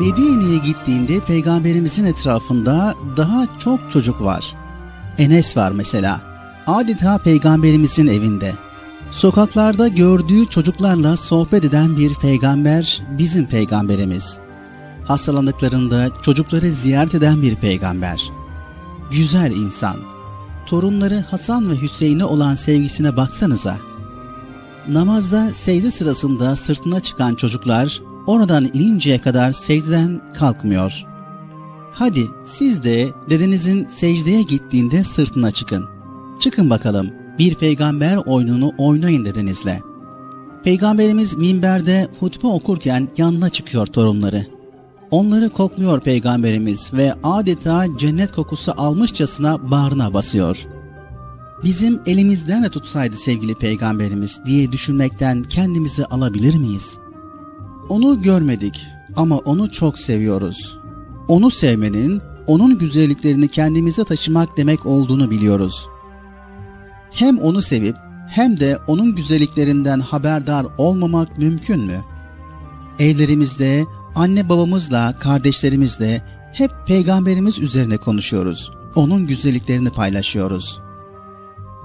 Medine'ye 0.01 0.57
gittiğinde 0.57 1.19
peygamberimizin 1.19 2.05
etrafında 2.05 2.95
daha 3.17 3.59
çok 3.59 3.91
çocuk 3.91 4.21
var. 4.21 4.55
Enes 5.17 5.57
var 5.57 5.71
mesela. 5.71 6.21
Adeta 6.67 7.17
peygamberimizin 7.17 8.07
evinde. 8.07 8.53
Sokaklarda 9.11 9.87
gördüğü 9.87 10.45
çocuklarla 10.45 11.17
sohbet 11.17 11.65
eden 11.65 11.97
bir 11.97 12.13
peygamber 12.13 13.03
bizim 13.17 13.47
peygamberimiz. 13.47 14.37
Hastalandıklarında 15.05 16.09
çocukları 16.21 16.71
ziyaret 16.71 17.15
eden 17.15 17.41
bir 17.41 17.55
peygamber. 17.55 18.31
Güzel 19.11 19.51
insan. 19.51 19.95
Torunları 20.65 21.25
Hasan 21.31 21.69
ve 21.69 21.81
Hüseyin'e 21.81 22.25
olan 22.25 22.55
sevgisine 22.55 23.17
baksanıza. 23.17 23.77
Namazda 24.87 25.53
secde 25.53 25.91
sırasında 25.91 26.55
sırtına 26.55 26.99
çıkan 26.99 27.35
çocuklar 27.35 28.01
oradan 28.27 28.69
ininceye 28.73 29.17
kadar 29.17 29.51
secdeden 29.51 30.21
kalkmıyor. 30.33 31.05
Hadi 31.93 32.27
siz 32.45 32.83
de 32.83 33.09
dedenizin 33.29 33.85
secdeye 33.85 34.41
gittiğinde 34.41 35.03
sırtına 35.03 35.51
çıkın. 35.51 35.85
Çıkın 36.39 36.69
bakalım 36.69 37.11
bir 37.39 37.55
peygamber 37.55 38.17
oyununu 38.17 38.71
oynayın 38.77 39.25
dedenizle. 39.25 39.81
Peygamberimiz 40.63 41.37
minberde 41.37 42.07
hutbe 42.19 42.47
okurken 42.47 43.07
yanına 43.17 43.49
çıkıyor 43.49 43.87
torunları. 43.87 44.47
Onları 45.11 45.49
kokluyor 45.49 45.99
peygamberimiz 45.99 46.93
ve 46.93 47.13
adeta 47.23 47.85
cennet 47.97 48.31
kokusu 48.31 48.73
almışçasına 48.77 49.71
bağrına 49.71 50.13
basıyor. 50.13 50.67
Bizim 51.63 52.01
elimizden 52.05 52.63
de 52.63 52.69
tutsaydı 52.69 53.17
sevgili 53.17 53.55
peygamberimiz 53.55 54.39
diye 54.45 54.71
düşünmekten 54.71 55.43
kendimizi 55.43 56.05
alabilir 56.05 56.55
miyiz?'' 56.55 57.00
Onu 57.89 58.21
görmedik 58.21 58.87
ama 59.15 59.37
onu 59.37 59.71
çok 59.71 59.99
seviyoruz. 59.99 60.77
Onu 61.27 61.51
sevmenin, 61.51 62.21
onun 62.47 62.77
güzelliklerini 62.77 63.47
kendimize 63.47 64.03
taşımak 64.03 64.57
demek 64.57 64.85
olduğunu 64.85 65.31
biliyoruz. 65.31 65.85
Hem 67.11 67.37
onu 67.37 67.61
sevip 67.61 67.95
hem 68.29 68.59
de 68.59 68.77
onun 68.87 69.15
güzelliklerinden 69.15 69.99
haberdar 69.99 70.65
olmamak 70.77 71.37
mümkün 71.37 71.79
mü? 71.79 72.01
Evlerimizde 72.99 73.85
anne 74.15 74.49
babamızla, 74.49 75.19
kardeşlerimizle 75.19 76.21
hep 76.53 76.71
peygamberimiz 76.87 77.59
üzerine 77.59 77.97
konuşuyoruz. 77.97 78.71
Onun 78.95 79.27
güzelliklerini 79.27 79.89
paylaşıyoruz. 79.89 80.81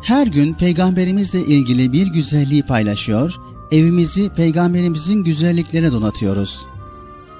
Her 0.03 0.27
gün 0.27 0.55
peygamberimizle 0.55 1.41
ilgili 1.41 1.93
bir 1.93 2.07
güzelliği 2.07 2.63
paylaşıyor 2.63 3.37
evimizi 3.70 4.31
peygamberimizin 4.31 5.24
güzelliklerine 5.24 5.92
donatıyoruz. 5.92 6.66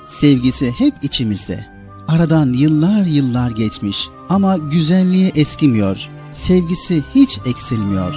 Sevgisi 0.07 0.71
hep 0.71 0.95
içimizde. 1.03 1.67
Aradan 2.09 2.53
yıllar 2.53 3.05
yıllar 3.05 3.51
geçmiş 3.51 4.09
ama 4.29 4.57
güzelliği 4.57 5.33
eskimiyor. 5.35 6.09
Sevgisi 6.33 7.03
hiç 7.15 7.39
eksilmiyor. 7.47 8.15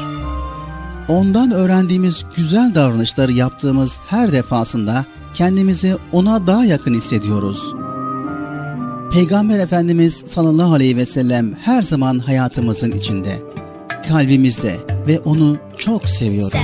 Ondan 1.08 1.52
öğrendiğimiz 1.52 2.26
güzel 2.36 2.76
davranışları 2.76 3.32
yaptığımız 3.32 4.00
her 4.08 4.34
defasında 4.34 5.06
kendimizi 5.34 5.98
ona 6.12 6.48
daha 6.48 6.66
yakın 6.66 6.94
hissediyoruz. 6.94 7.74
Peygamber 9.14 9.60
Efendimiz 9.60 10.14
sallallahu 10.28 10.74
aleyhi 10.74 10.98
ve 10.98 11.06
sellem 11.06 11.54
her 11.54 11.82
zaman 11.82 12.20
hayatımızın 12.20 12.92
içinde, 12.92 13.42
kalbimizde 14.08 14.78
ve 15.08 15.20
onu 15.20 15.58
çok 15.78 16.10
seviyoruz. 16.10 16.60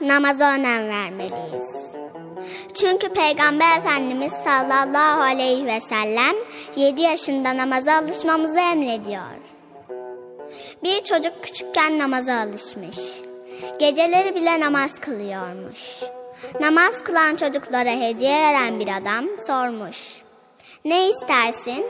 Namaza 0.00 0.52
önem 0.52 0.88
vermeliyiz. 0.88 1.92
Çünkü 2.74 3.08
Peygamber 3.08 3.78
Efendimiz 3.78 4.32
sallallahu 4.32 5.22
aleyhi 5.22 5.66
ve 5.66 5.80
sellem 5.80 6.36
7 6.76 7.00
yaşında 7.02 7.56
namaza 7.56 7.92
alışmamızı 7.92 8.58
emrediyor. 8.58 9.22
Bir 10.82 11.04
çocuk 11.04 11.42
küçükken 11.42 11.98
namaza 11.98 12.34
alışmış. 12.34 12.98
Geceleri 13.78 14.34
bile 14.34 14.60
namaz 14.60 14.98
kılıyormuş. 14.98 15.80
Namaz 16.60 17.04
kılan 17.04 17.36
çocuklara 17.36 17.90
hediye 17.90 18.40
veren 18.40 18.80
bir 18.80 18.88
adam 18.88 19.24
sormuş. 19.46 20.22
Ne 20.84 21.10
istersin? 21.10 21.86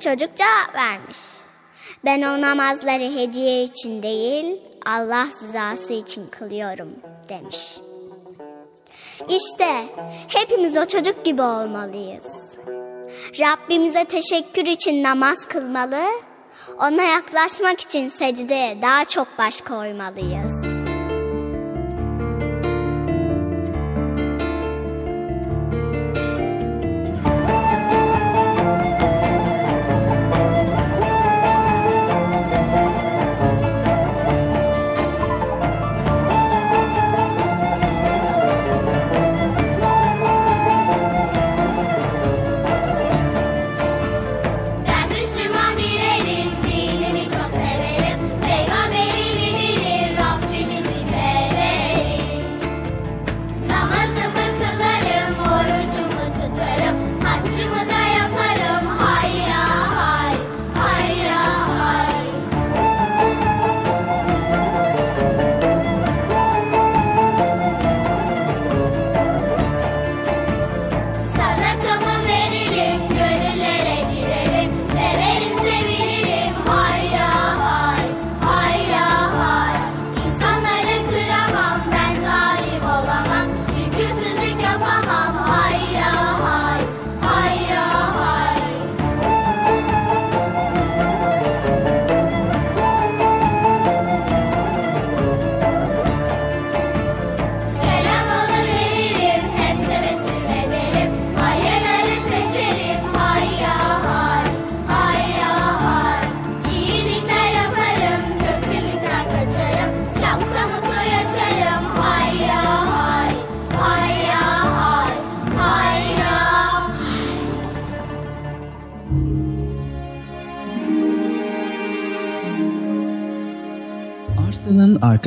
Çocuk 0.00 0.36
cevap 0.36 0.74
vermiş. 0.74 1.18
Ben 2.04 2.22
o 2.22 2.40
namazları 2.40 3.16
hediye 3.16 3.62
için 3.62 4.02
değil, 4.02 4.60
Allah 4.88 5.26
rızası 5.42 5.92
için 5.92 6.26
kılıyorum 6.30 6.88
demiş. 7.28 7.78
İşte 9.28 9.84
hepimiz 10.28 10.76
o 10.76 10.84
çocuk 10.84 11.24
gibi 11.24 11.42
olmalıyız. 11.42 12.24
Rabbimize 13.40 14.04
teşekkür 14.04 14.66
için 14.66 15.02
namaz 15.02 15.46
kılmalı, 15.46 16.02
ona 16.78 17.02
yaklaşmak 17.02 17.80
için 17.80 18.08
secdeye 18.08 18.82
daha 18.82 19.04
çok 19.04 19.38
baş 19.38 19.60
koymalıyız. 19.60 20.77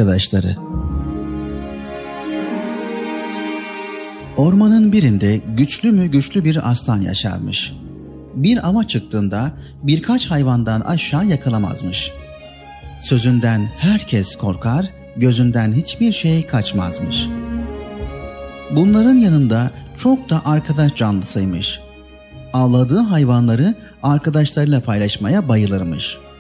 Arkadaşları 0.02 0.56
Ormanın 4.38 4.92
birinde 4.92 5.42
güçlü 5.58 5.92
mü 5.92 6.06
güçlü 6.06 6.46
bir 6.46 6.72
aslan 6.72 7.02
yaşarmış. 7.02 7.74
Bir 8.36 8.68
ava 8.68 8.84
çıktığında 8.84 9.52
birkaç 9.84 10.26
hayvandan 10.26 10.82
aşağı 10.82 11.26
yakalamazmış. 11.26 12.12
Sözünden 13.02 13.70
herkes 13.78 14.36
korkar, 14.36 14.86
gözünden 15.18 15.74
hiçbir 15.74 16.12
şey 16.12 16.48
kaçmazmış. 16.48 17.28
Bunların 18.72 19.18
yanında 19.18 19.72
çok 19.98 20.30
da 20.30 20.42
arkadaş 20.46 20.96
canlısıymış. 20.96 21.80
Avladığı 22.54 23.00
hayvanları 23.00 23.76
arkadaşlarıyla 24.04 24.82
paylaşmaya 24.82 25.50
bayılırmış.'' 25.50 26.32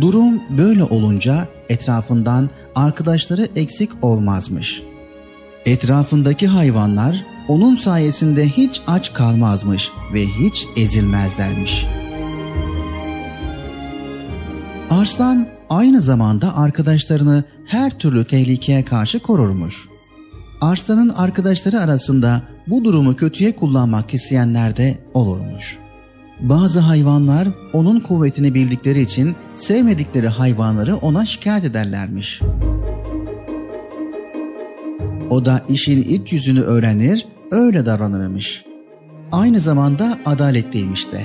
Durum 0.00 0.42
böyle 0.50 0.84
olunca 0.84 1.48
etrafından 1.68 2.50
arkadaşları 2.74 3.48
eksik 3.56 3.90
olmazmış. 4.02 4.82
Etrafındaki 5.66 6.46
hayvanlar 6.46 7.24
onun 7.48 7.76
sayesinde 7.76 8.48
hiç 8.48 8.80
aç 8.86 9.12
kalmazmış 9.12 9.90
ve 10.14 10.26
hiç 10.26 10.66
ezilmezlermiş. 10.76 11.86
Arslan 14.90 15.48
aynı 15.70 16.02
zamanda 16.02 16.56
arkadaşlarını 16.56 17.44
her 17.66 17.98
türlü 17.98 18.24
tehlikeye 18.24 18.84
karşı 18.84 19.20
korurmuş. 19.20 19.88
Arslan'ın 20.60 21.08
arkadaşları 21.08 21.80
arasında 21.80 22.42
bu 22.66 22.84
durumu 22.84 23.16
kötüye 23.16 23.56
kullanmak 23.56 24.14
isteyenler 24.14 24.76
de 24.76 24.98
olurmuş.'' 25.14 25.87
Bazı 26.40 26.80
hayvanlar 26.80 27.48
onun 27.72 28.00
kuvvetini 28.00 28.54
bildikleri 28.54 29.00
için 29.00 29.34
sevmedikleri 29.54 30.28
hayvanları 30.28 30.96
ona 30.96 31.26
şikayet 31.26 31.64
ederlermiş. 31.64 32.40
O 35.30 35.44
da 35.44 35.62
işin 35.68 36.02
iç 36.02 36.32
yüzünü 36.32 36.60
öğrenir, 36.60 37.26
öyle 37.50 37.86
davranırmış. 37.86 38.64
Aynı 39.32 39.60
zamanda 39.60 40.18
adaletliymiş 40.26 41.12
de. 41.12 41.22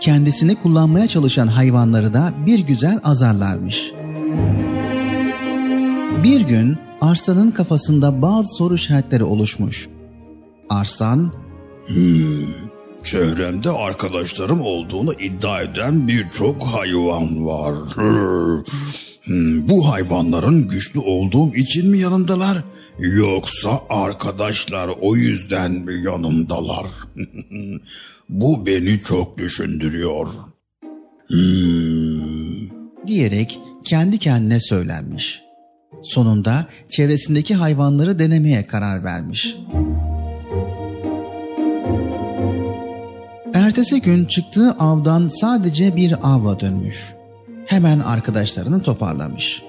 Kendisini 0.00 0.54
kullanmaya 0.54 1.08
çalışan 1.08 1.46
hayvanları 1.46 2.14
da 2.14 2.32
bir 2.46 2.58
güzel 2.58 3.00
azarlarmış. 3.04 3.92
Bir 6.22 6.40
gün 6.40 6.76
Arslan'ın 7.00 7.50
kafasında 7.50 8.22
bazı 8.22 8.48
soru 8.56 8.74
işaretleri 8.74 9.24
oluşmuş. 9.24 9.88
Arslan, 10.70 11.32
Çevremde 13.04 13.70
arkadaşlarım 13.70 14.60
olduğunu 14.60 15.12
iddia 15.12 15.62
eden 15.62 16.08
birçok 16.08 16.62
hayvan 16.62 17.46
var. 17.46 17.74
Hmm, 19.24 19.68
Bu 19.68 19.88
hayvanların 19.92 20.68
güçlü 20.68 21.00
olduğum 21.00 21.54
için 21.54 21.90
mi 21.90 21.98
yanımdalar? 21.98 22.64
Yoksa 22.98 23.80
arkadaşlar 23.88 24.90
o 25.00 25.16
yüzden 25.16 25.72
mi 25.72 25.94
yanımdalar? 26.04 26.86
Bu 28.28 28.66
beni 28.66 29.00
çok 29.02 29.38
düşündürüyor. 29.38 30.28
Hmm. 31.28 32.68
diyerek 33.06 33.58
kendi 33.84 34.18
kendine 34.18 34.60
söylenmiş. 34.60 35.40
Sonunda 36.02 36.66
çevresindeki 36.88 37.54
hayvanları 37.54 38.18
denemeye 38.18 38.66
karar 38.66 39.04
vermiş. 39.04 39.56
Ertesi 43.64 44.02
gün 44.02 44.24
çıktığı 44.24 44.70
avdan 44.70 45.28
sadece 45.28 45.96
bir 45.96 46.14
avla 46.22 46.60
dönmüş. 46.60 47.14
Hemen 47.66 47.98
arkadaşlarını 47.98 48.82
toparlamış. 48.82 49.62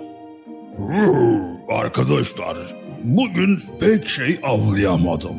Arkadaşlar, 1.70 2.58
bugün 3.04 3.60
pek 3.80 4.08
şey 4.08 4.39
avlayamadım. 4.43 5.36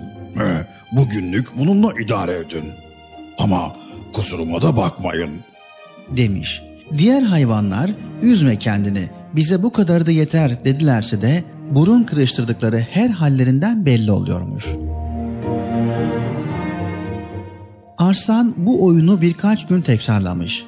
Bugünlük 0.92 1.58
bununla 1.58 1.92
idare 2.00 2.32
edin. 2.32 2.64
Ama 3.38 3.76
kusuruma 4.12 4.62
da 4.62 4.76
bakmayın. 4.76 5.30
demiş. 6.16 6.62
Diğer 6.98 7.22
hayvanlar 7.22 7.90
üzme 8.22 8.56
kendini 8.56 9.08
Bize 9.32 9.62
bu 9.62 9.72
kadar 9.72 10.06
da 10.06 10.10
yeter 10.10 10.64
dedilerse 10.64 11.22
de 11.22 11.44
burun 11.70 12.04
kırıştırdıkları 12.04 12.78
her 12.90 13.08
hallerinden 13.10 13.86
belli 13.86 14.10
oluyormuş. 14.12 14.66
Arslan 17.98 18.54
bu 18.56 18.84
oyunu 18.84 19.20
birkaç 19.20 19.66
gün 19.66 19.82
tekrarlamış. 19.82 20.64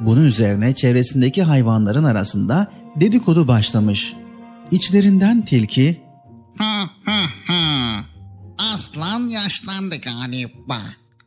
Bunun 0.00 0.24
üzerine 0.24 0.74
çevresindeki 0.74 1.42
hayvanların 1.42 2.04
arasında 2.04 2.72
dedikodu 2.96 3.48
başlamış. 3.48 4.12
İçlerinden 4.70 5.42
tilki. 5.44 6.00
Aslan 8.74 9.28
yaşlandı 9.28 9.96
galiba. 9.96 10.78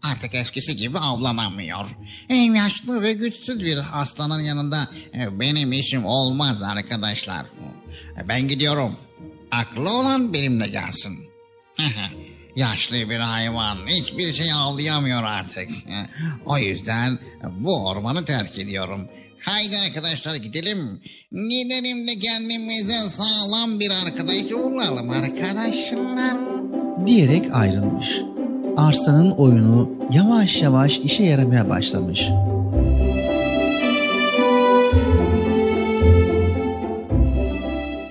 Artık 0.04 0.36
eskisi 0.36 0.76
gibi 0.76 0.98
avlanamıyor. 0.98 1.86
Hem 2.28 2.56
yaşlı 2.56 3.02
ve 3.02 3.14
güçsüz 3.14 3.60
bir 3.60 3.80
aslanın 3.94 4.40
yanında 4.40 4.88
e, 5.14 5.40
benim 5.40 5.72
işim 5.72 6.06
olmaz 6.06 6.62
arkadaşlar. 6.64 7.46
E, 8.22 8.28
Ben 8.28 8.48
gidiyorum. 8.48 8.96
Aklı 9.52 10.00
olan 10.00 10.34
benimle 10.34 10.68
gelsin. 10.68 11.20
Yaşlı 12.56 13.10
bir 13.10 13.20
hayvan 13.20 13.78
hiçbir 13.88 14.34
şey 14.34 14.54
avlayamıyor 14.54 15.24
artık. 15.24 15.70
O 16.46 16.58
yüzden 16.58 17.20
bu 17.60 17.88
ormanı 17.88 18.26
terk 18.26 18.60
ediyorum. 18.60 19.08
Haydi 19.42 19.78
arkadaşlar 19.78 20.36
gidelim. 20.36 21.02
Gidelim 21.32 22.08
de 22.08 22.20
kendimize 22.20 22.98
sağlam 23.18 23.80
bir 23.80 23.90
arkadaş 23.90 24.52
bulalım 24.52 25.10
arkadaşlar. 25.10 26.38
diyerek 27.06 27.56
ayrılmış. 27.56 28.10
Arslan'ın 28.78 29.32
oyunu 29.32 29.92
yavaş 30.12 30.62
yavaş 30.62 30.98
işe 30.98 31.24
yaramaya 31.24 31.70
başlamış. 31.70 32.22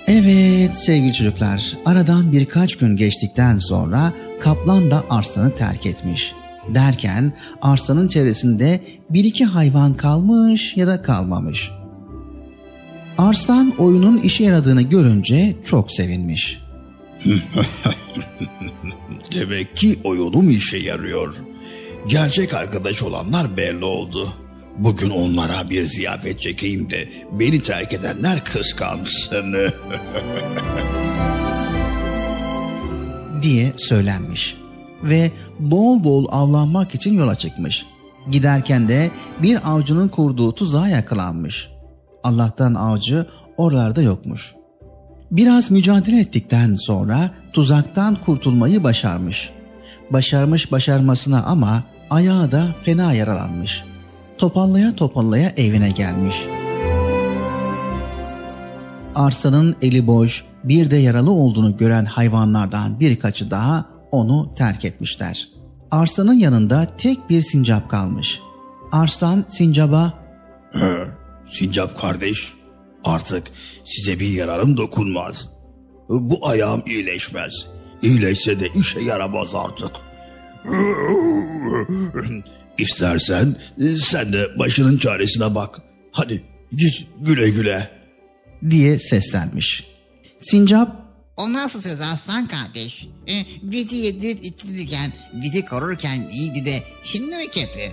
Evet 0.07 0.79
sevgili 0.79 1.13
çocuklar, 1.13 1.77
aradan 1.85 2.33
birkaç 2.33 2.77
gün 2.77 2.97
geçtikten 2.97 3.59
sonra 3.59 4.13
kaplan 4.41 4.91
da 4.91 5.05
arslanı 5.11 5.57
terk 5.57 5.87
etmiş. 5.87 6.35
Derken 6.69 7.33
arslanın 7.63 8.09
çevresinde 8.09 8.81
bir 9.11 9.25
iki 9.25 9.45
hayvan 9.45 9.95
kalmış 9.95 10.77
ya 10.77 10.87
da 10.87 11.03
kalmamış. 11.03 11.71
Arslan 13.19 13.75
oyunun 13.79 14.19
işe 14.19 14.45
yaradığını 14.45 14.83
görünce 14.83 15.57
çok 15.65 15.93
sevinmiş. 15.93 16.61
Demek 19.35 19.77
ki 19.77 19.99
oyunum 20.05 20.51
işe 20.51 20.79
yarıyor. 20.79 21.37
Gerçek 22.09 22.55
arkadaş 22.55 23.03
olanlar 23.03 23.57
belli 23.57 23.85
oldu. 23.85 24.33
Bugün 24.79 25.11
onlara 25.11 25.71
bir 25.71 25.85
ziyafet 25.85 26.41
çekeyim 26.41 26.91
de 26.91 27.09
beni 27.33 27.63
terk 27.63 27.93
edenler 27.93 28.45
kıskansın. 28.45 29.55
diye 33.45 33.73
söylenmiş 33.77 34.57
ve 35.03 35.31
bol 35.59 36.05
bol 36.05 36.27
avlanmak 36.31 36.95
için 36.95 37.13
yola 37.13 37.37
çıkmış. 37.37 37.87
Giderken 38.31 38.89
de 38.89 39.11
bir 39.43 39.71
avcının 39.73 40.09
kurduğu 40.09 40.55
tuzağa 40.55 40.89
yakalanmış. 40.89 41.69
Allah'tan 42.23 42.75
avcı 42.75 43.27
oralarda 43.57 44.03
yokmuş. 44.03 44.55
Biraz 45.31 45.71
mücadele 45.71 46.21
ettikten 46.21 46.77
sonra 46.77 47.31
tuzaktan 47.53 48.17
kurtulmayı 48.25 48.85
başarmış. 48.85 49.51
Başarmış 50.11 50.73
başarmasına 50.73 51.45
ama 51.45 51.83
ayağı 52.11 52.53
da 52.53 52.67
fena 52.83 53.13
yaralanmış. 53.13 53.85
Topallaya 54.39 54.95
topallaya 54.95 55.53
evine 55.57 55.91
gelmiş. 55.91 56.37
Arslanın 59.15 59.77
eli 59.83 60.07
boş, 60.07 60.45
bir 60.65 60.91
de 60.91 60.97
yaralı 60.97 61.31
olduğunu 61.31 61.77
gören 61.77 62.05
hayvanlardan 62.05 63.01
birkaçı 63.01 63.51
daha 63.51 63.87
onu 64.11 64.55
terk 64.55 64.85
etmişler. 64.85 65.49
Arslanın 65.91 66.35
yanında 66.35 66.97
tek 66.99 67.31
bir 67.31 67.43
sincap 67.43 67.91
kalmış. 67.91 68.41
Arslan 68.93 69.45
sincaba 69.49 70.25
Sincap 71.51 72.01
kardeş, 72.01 72.53
artık 73.05 73.47
size 73.85 74.21
bir 74.21 74.29
yararım 74.29 74.77
dokunmaz. 74.77 75.49
Bu 76.09 76.49
ayağım 76.49 76.83
iyileşmez. 76.87 77.67
İyileşse 78.03 78.61
de 78.61 78.69
işe 78.75 79.01
yaramaz 79.01 79.55
artık. 79.55 79.91
İstersen 82.79 83.57
sen 84.01 84.33
de 84.33 84.59
başının 84.59 84.99
çaresine 84.99 85.55
bak. 85.55 85.81
Hadi 86.13 86.45
git 86.73 87.07
güle 87.21 87.51
güle. 87.51 87.91
Diye 88.71 88.99
seslenmiş. 88.99 89.85
Sincap 90.41 91.05
O 91.37 91.53
nasıl 91.53 91.81
söz 91.81 92.01
aslan 92.01 92.47
kardeş? 92.47 93.07
E, 93.29 93.45
bizi 93.63 93.97
yedirip 93.97 94.45
içtirirken, 94.45 95.13
bizi 95.33 95.65
korurken 95.65 96.29
iyiydi 96.33 96.65
de 96.65 96.83
şimdi 97.05 97.37
mi 97.37 97.47
kötü? 97.47 97.93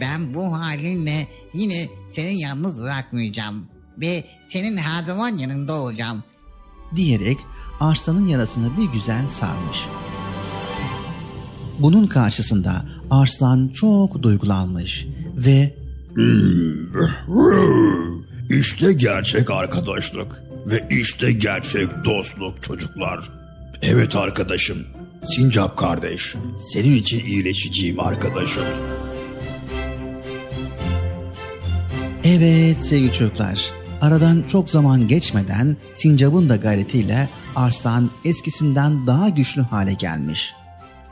Ben 0.00 0.34
bu 0.34 0.58
halinle 0.58 1.26
yine 1.54 1.86
seni 2.16 2.40
yalnız 2.40 2.82
bırakmayacağım. 2.82 3.66
Ve 3.98 4.24
senin 4.48 4.76
her 4.76 5.04
zaman 5.04 5.38
yanında 5.38 5.72
olacağım. 5.74 6.24
diyerek 6.96 7.38
arslanın 7.80 8.26
yarasını 8.26 8.76
bir 8.76 8.92
güzel 8.92 9.28
sarmış. 9.30 9.78
Bunun 11.78 12.06
karşısında 12.06 12.84
arslan 13.10 13.68
çok 13.68 14.22
duygulanmış 14.22 15.06
ve 15.36 15.74
İşte 18.50 18.92
gerçek 18.92 19.50
arkadaşlık 19.50 20.42
ve 20.66 20.86
işte 20.90 21.32
gerçek 21.32 21.88
dostluk 22.04 22.62
çocuklar. 22.62 23.30
Evet 23.82 24.16
arkadaşım, 24.16 24.86
Sincap 25.36 25.76
kardeş, 25.76 26.34
senin 26.72 26.94
için 26.94 27.26
iyileşeceğim 27.26 28.00
arkadaşım. 28.00 28.64
evet 32.24 32.86
sevgili 32.86 33.12
çocuklar 33.12 33.70
aradan 34.00 34.44
çok 34.48 34.70
zaman 34.70 35.08
geçmeden 35.08 35.76
sincapın 35.94 36.48
da 36.48 36.56
gayretiyle 36.56 37.28
arslan 37.56 38.10
eskisinden 38.24 39.06
daha 39.06 39.28
güçlü 39.28 39.62
hale 39.62 39.92
gelmiş. 39.94 40.52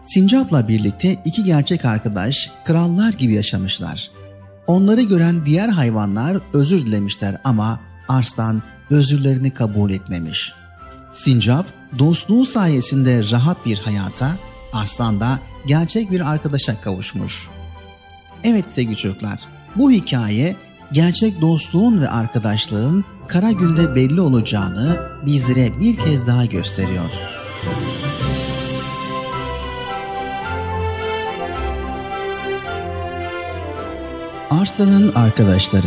Sincap'la 0.05 0.69
birlikte 0.69 1.23
iki 1.25 1.45
gerçek 1.45 1.85
arkadaş 1.85 2.51
krallar 2.65 3.13
gibi 3.13 3.33
yaşamışlar. 3.35 4.11
Onları 4.67 5.03
gören 5.03 5.47
diğer 5.47 5.69
hayvanlar 5.69 6.37
özür 6.53 6.87
dilemişler 6.87 7.37
ama 7.45 7.81
Arslan 8.09 8.63
özürlerini 8.91 9.51
kabul 9.51 9.91
etmemiş. 9.91 10.53
Sincap 11.13 11.67
dostluğu 11.99 12.47
sayesinde 12.47 13.31
rahat 13.31 13.67
bir 13.67 13.79
hayata, 13.79 14.31
Arslan 14.73 15.21
da 15.21 15.39
gerçek 15.67 16.11
bir 16.11 16.31
arkadaşa 16.31 16.81
kavuşmuş. 16.81 17.49
Evet 18.45 18.65
sevgili 18.69 18.97
çocuklar, 18.97 19.41
bu 19.77 19.91
hikaye 19.91 20.57
gerçek 20.93 21.41
dostluğun 21.41 22.01
ve 22.01 22.09
arkadaşlığın 22.09 23.05
kara 23.29 23.53
günde 23.53 23.95
belli 23.95 24.21
olacağını 24.21 25.01
bizlere 25.27 25.81
bir 25.81 25.97
kez 25.97 26.27
daha 26.27 26.45
gösteriyor. 26.45 27.11
Arslan'ın 34.61 35.15
arkadaşları 35.15 35.87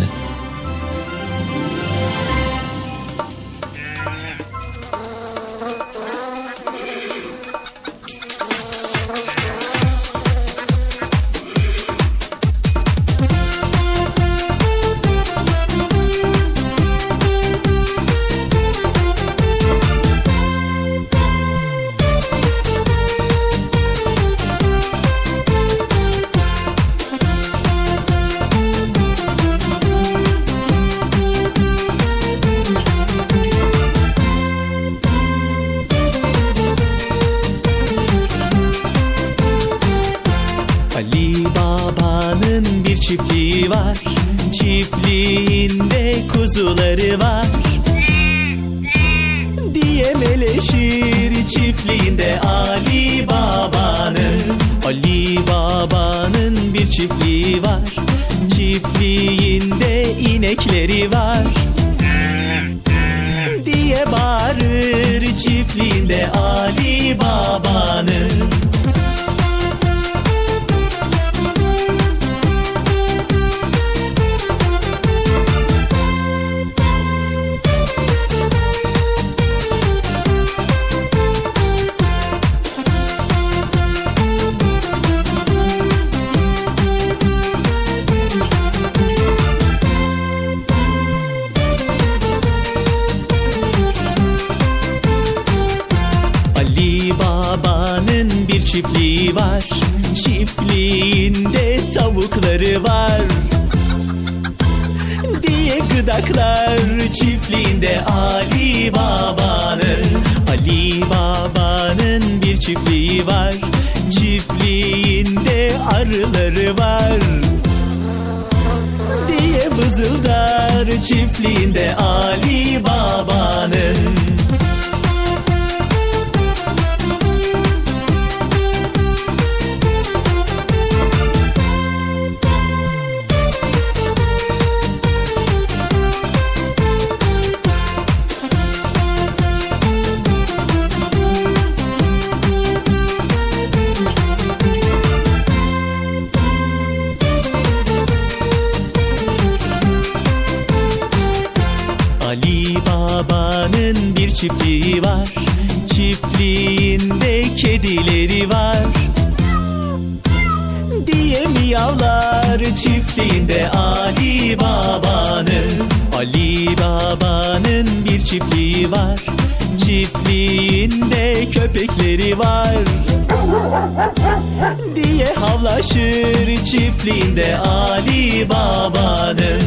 Diye 174.96 175.26
havlaşır 175.36 176.66
çiftliğinde 176.66 177.58
Ali 177.58 178.50
Baba'nın 178.50 179.62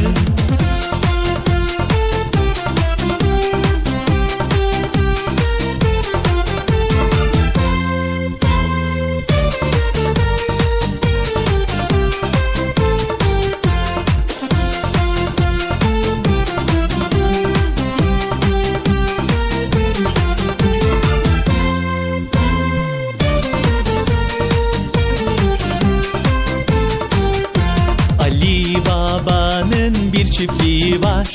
çiftliği 30.43 31.01
var. 31.01 31.27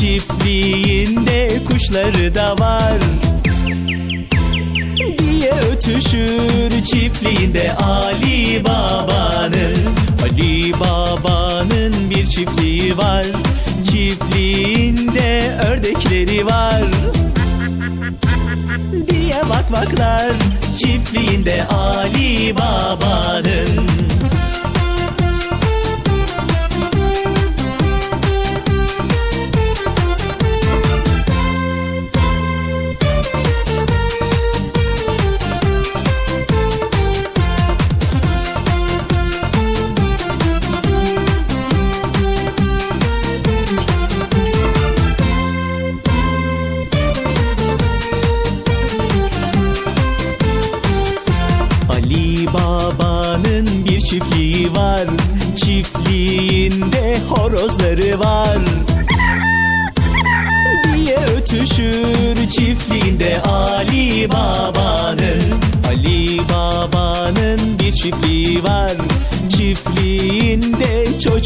Çiftliğinde 0.00 1.64
kuşları 1.68 2.34
da 2.34 2.58
var. 2.58 2.98
Diye 5.18 5.52
ötüşür 5.72 6.84
çiftliğinde 6.84 7.72
Ali 7.74 8.64
Baba'nın. 8.64 9.76
Ali 10.22 10.72
Baba'nın 10.72 12.10
bir 12.10 12.26
çiftliği 12.26 12.96
var. 12.96 13.26
Çiftliğinde 13.84 15.54
ördekleri 15.68 16.46
var. 16.46 16.82
Diye 19.08 19.38
vakvaklar 19.48 20.32
çiftliğinde 20.78 21.64
Ali 21.64 22.54
Baba'nın 22.56 24.09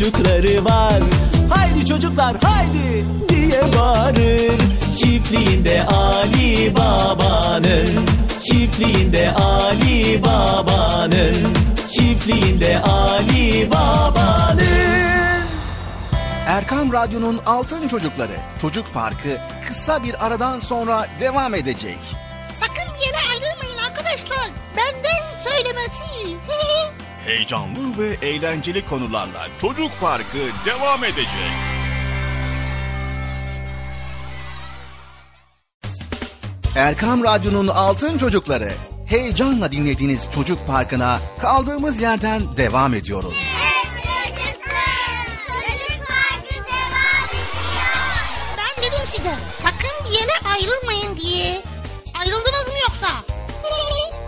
çocukları 0.05 0.65
var. 0.65 1.03
Haydi 1.51 1.87
çocuklar 1.87 2.37
haydi 2.43 3.05
diye 3.29 3.63
bağırır. 3.79 4.53
Çiftliğinde 4.97 5.87
Ali 5.87 6.77
Baba'nın 6.77 8.07
Çiftliğinde 8.43 9.35
Ali 9.35 10.23
Baba'nın 10.25 11.55
Çiftliğinde 11.89 12.81
Ali 12.81 13.71
Baba'nın. 13.71 14.65
Erkam 16.47 16.93
Radyo'nun 16.93 17.41
Altın 17.47 17.89
Çocukları 17.89 18.37
Çocuk 18.61 18.95
Parkı 18.95 19.39
kısa 19.69 20.03
bir 20.03 20.27
aradan 20.27 20.61
sonra 20.61 21.07
devam 21.21 21.55
edecek. 21.55 21.99
Heyecanlı 27.27 27.99
ve 27.99 28.27
eğlenceli 28.27 28.87
konularla 28.87 29.49
Çocuk 29.61 29.91
Parkı 30.01 30.39
devam 30.65 31.05
edecek. 31.05 31.53
Erkam 36.77 37.25
Radyo'nun 37.25 37.69
Altın 37.69 38.19
Çocukları 38.19 38.69
heyecanla 39.07 39.73
dinlediğiniz 39.73 40.29
Çocuk 40.35 40.67
Parkı'na 40.67 41.19
kaldığımız 41.41 42.01
yerden 42.01 42.57
devam 42.57 42.95
ediyoruz. 42.95 43.54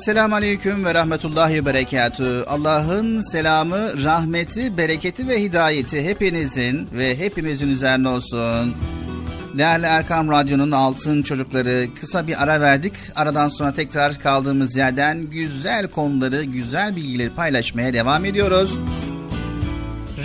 Esselamu 0.00 0.34
Aleyküm 0.34 0.84
ve 0.84 0.94
Rahmetullahi 0.94 1.66
Berekatü. 1.66 2.44
Allah'ın 2.46 3.20
selamı, 3.20 4.04
rahmeti, 4.04 4.76
bereketi 4.76 5.28
ve 5.28 5.42
hidayeti 5.42 6.04
hepinizin 6.04 6.88
ve 6.92 7.18
hepimizin 7.18 7.68
üzerine 7.68 8.08
olsun. 8.08 8.74
Değerli 9.58 9.86
Erkam 9.86 10.30
Radyo'nun 10.30 10.70
altın 10.70 11.22
çocukları 11.22 11.86
kısa 12.00 12.26
bir 12.26 12.42
ara 12.42 12.60
verdik. 12.60 12.92
Aradan 13.16 13.48
sonra 13.48 13.72
tekrar 13.72 14.18
kaldığımız 14.18 14.76
yerden 14.76 15.26
güzel 15.30 15.86
konuları, 15.88 16.44
güzel 16.44 16.96
bilgileri 16.96 17.30
paylaşmaya 17.30 17.92
devam 17.92 18.24
ediyoruz. 18.24 18.78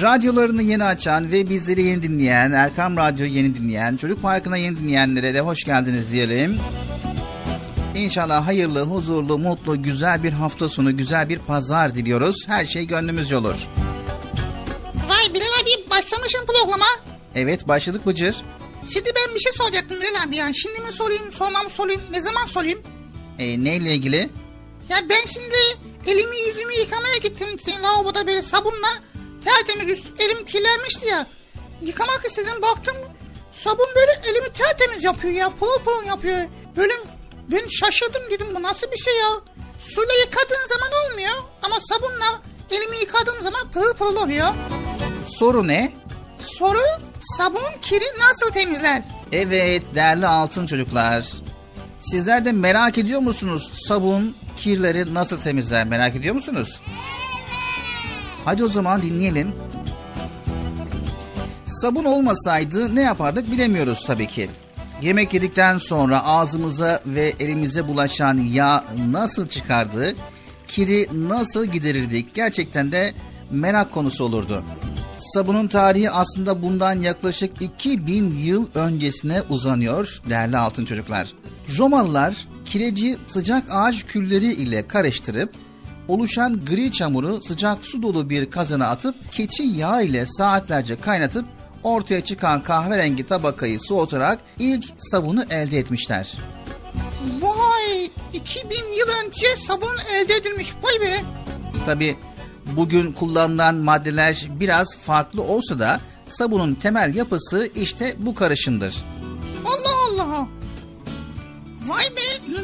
Radyolarını 0.02 0.62
yeni 0.62 0.84
açan 0.84 1.32
ve 1.32 1.50
bizleri 1.50 1.84
yeni 1.84 2.04
dinleyen, 2.04 2.52
Erkam 2.52 2.98
Radyo 2.98 3.26
yeni 3.26 3.56
dinleyen, 3.56 3.98
Çocuk 3.98 4.22
Parkı'na 4.22 4.58
yeni 4.58 4.78
dinleyenlere 4.78 5.34
de 5.34 5.42
hoş 5.42 5.64
geldiniz 5.64 6.12
diyelim. 6.12 6.58
İnşallah 7.96 8.48
hayırlı, 8.48 8.82
huzurlu, 8.82 9.38
mutlu, 9.38 9.84
güzel 9.84 10.24
bir 10.24 10.32
hafta 10.32 10.70
sonu, 10.70 10.98
güzel 10.98 11.30
bir 11.30 11.40
pazar 11.40 11.96
diliyoruz. 11.96 12.36
Her 12.48 12.66
şey 12.66 12.88
gönlümüzce 12.88 13.38
olur. 13.38 13.68
Vay 15.10 15.34
Bilal 15.34 15.46
abi 15.62 15.90
başlamışsın 15.90 16.46
programa. 16.46 16.86
Evet 17.36 17.68
başladık 17.68 18.06
Bıcır. 18.06 18.36
Şimdi 18.94 19.10
ben 19.16 19.36
bir 19.36 19.40
şey 19.40 19.52
soracaktım 19.54 19.98
Bilal 19.98 20.28
abi 20.28 20.36
ya. 20.36 20.54
Şimdi 20.54 20.82
mi 20.82 20.92
sorayım, 20.94 21.32
sonra 21.32 21.64
mı 21.64 21.70
sorayım, 21.70 22.02
ne 22.12 22.22
zaman 22.22 22.46
sorayım? 22.46 22.80
E, 23.40 23.64
neyle 23.64 23.94
ilgili? 23.94 24.30
Ya 24.90 24.98
ben 25.10 25.26
şimdi 25.34 25.56
elimi 26.08 26.38
yüzümü 26.48 26.74
yıkamaya 26.74 27.18
gittim 27.18 27.50
lavaboda 27.84 28.28
böyle 28.28 28.42
sabunla. 28.42 28.94
Tertemiz 29.46 29.98
elim 30.20 30.46
kirlenmişti 30.46 31.08
ya. 31.08 31.28
Yıkamak 31.82 32.26
istedim 32.26 32.62
baktım 32.62 32.96
sabun 33.64 33.88
böyle 33.96 34.12
elimi 34.30 34.54
tertemiz 34.54 35.04
yapıyor 35.04 35.34
ya. 35.34 35.50
Pırıl 35.50 35.84
pırıl 35.86 36.06
yapıyor. 36.06 36.38
Böyle 36.78 36.94
ben 37.52 37.68
şaşırdım 37.70 38.22
dedim 38.32 38.48
bu 38.56 38.64
nasıl 38.64 38.92
bir 38.92 38.98
şey 38.98 39.18
ya. 39.18 39.28
Suyla 39.80 40.14
yıkadığın 40.14 40.68
zaman 40.70 40.90
olmuyor 41.06 41.44
ama 41.62 41.76
sabunla 41.92 42.42
elimi 42.72 42.98
yıkadığım 42.98 43.44
zaman 43.44 43.68
pırıl 43.74 43.94
pırıl 43.94 44.16
oluyor. 44.16 44.48
Soru 45.40 45.68
ne? 45.68 45.94
Soru 46.40 46.80
sabun 47.38 47.82
kiri 47.82 48.06
nasıl 48.20 48.50
temizler? 48.52 49.04
Evet 49.32 49.84
değerli 49.96 50.28
altın 50.28 50.68
çocuklar. 50.68 51.32
Sizler 52.00 52.46
de 52.46 52.52
merak 52.52 52.98
ediyor 52.98 53.20
musunuz 53.20 53.72
sabun 53.88 54.36
kirleri 54.58 55.14
nasıl 55.14 55.42
temizler 55.42 55.88
merak 55.88 56.16
ediyor 56.16 56.36
musunuz? 56.36 56.82
Hadi 58.46 58.64
o 58.64 58.68
zaman 58.70 59.02
dinleyelim. 59.02 59.56
Sabun 61.66 62.06
olmasaydı 62.06 62.96
ne 62.96 63.02
yapardık 63.02 63.52
bilemiyoruz 63.52 64.04
tabii 64.08 64.28
ki. 64.28 64.50
Yemek 65.02 65.34
yedikten 65.34 65.78
sonra 65.78 66.26
ağzımıza 66.26 67.02
ve 67.06 67.34
elimize 67.40 67.88
bulaşan 67.88 68.38
yağ 68.38 68.84
nasıl 69.10 69.48
çıkardı, 69.48 70.16
kiri 70.68 71.08
nasıl 71.30 71.66
giderirdik 71.66 72.34
gerçekten 72.34 72.92
de 72.92 73.14
merak 73.52 73.92
konusu 73.92 74.24
olurdu. 74.24 74.64
Sabunun 75.20 75.68
tarihi 75.68 76.10
aslında 76.10 76.62
bundan 76.62 77.00
yaklaşık 77.00 77.62
2000 77.62 78.34
yıl 78.34 78.68
öncesine 78.76 79.42
uzanıyor 79.42 80.22
değerli 80.30 80.58
altın 80.58 80.86
çocuklar. 80.86 81.34
Romalılar 81.78 82.48
kireci 82.66 83.18
sıcak 83.28 83.64
ağaç 83.72 84.06
külleri 84.06 84.54
ile 84.54 84.88
karıştırıp 84.88 85.50
oluşan 86.08 86.66
gri 86.66 86.92
çamuru 86.92 87.42
sıcak 87.48 87.86
su 87.86 88.02
dolu 88.02 88.30
bir 88.30 88.50
kazana 88.50 88.88
atıp 88.88 89.32
keçi 89.32 89.64
yağı 89.64 90.04
ile 90.04 90.26
saatlerce 90.28 90.96
kaynatıp 90.96 91.46
ortaya 91.86 92.24
çıkan 92.24 92.64
kahverengi 92.64 93.28
tabakayı 93.28 93.80
soğutarak 93.80 94.40
ilk 94.60 94.86
sabunu 94.98 95.44
elde 95.50 95.78
etmişler. 95.78 96.38
Vay 97.42 98.10
2000 98.34 98.70
yıl 98.98 99.08
önce 99.24 99.48
sabun 99.68 99.98
elde 100.16 100.34
edilmiş 100.34 100.74
vay 100.84 101.02
be. 101.02 101.14
Tabi 101.86 102.18
bugün 102.76 103.12
kullanılan 103.12 103.76
maddeler 103.76 104.48
biraz 104.60 104.98
farklı 104.98 105.42
olsa 105.42 105.80
da 105.80 106.02
sabunun 106.30 106.74
temel 106.74 107.16
yapısı 107.16 107.70
işte 107.76 108.16
bu 108.18 108.36
karışımdır. 108.36 108.96
Allah 109.66 110.24
Allah. 110.24 110.48
Vay 111.88 112.06
be. 112.06 112.56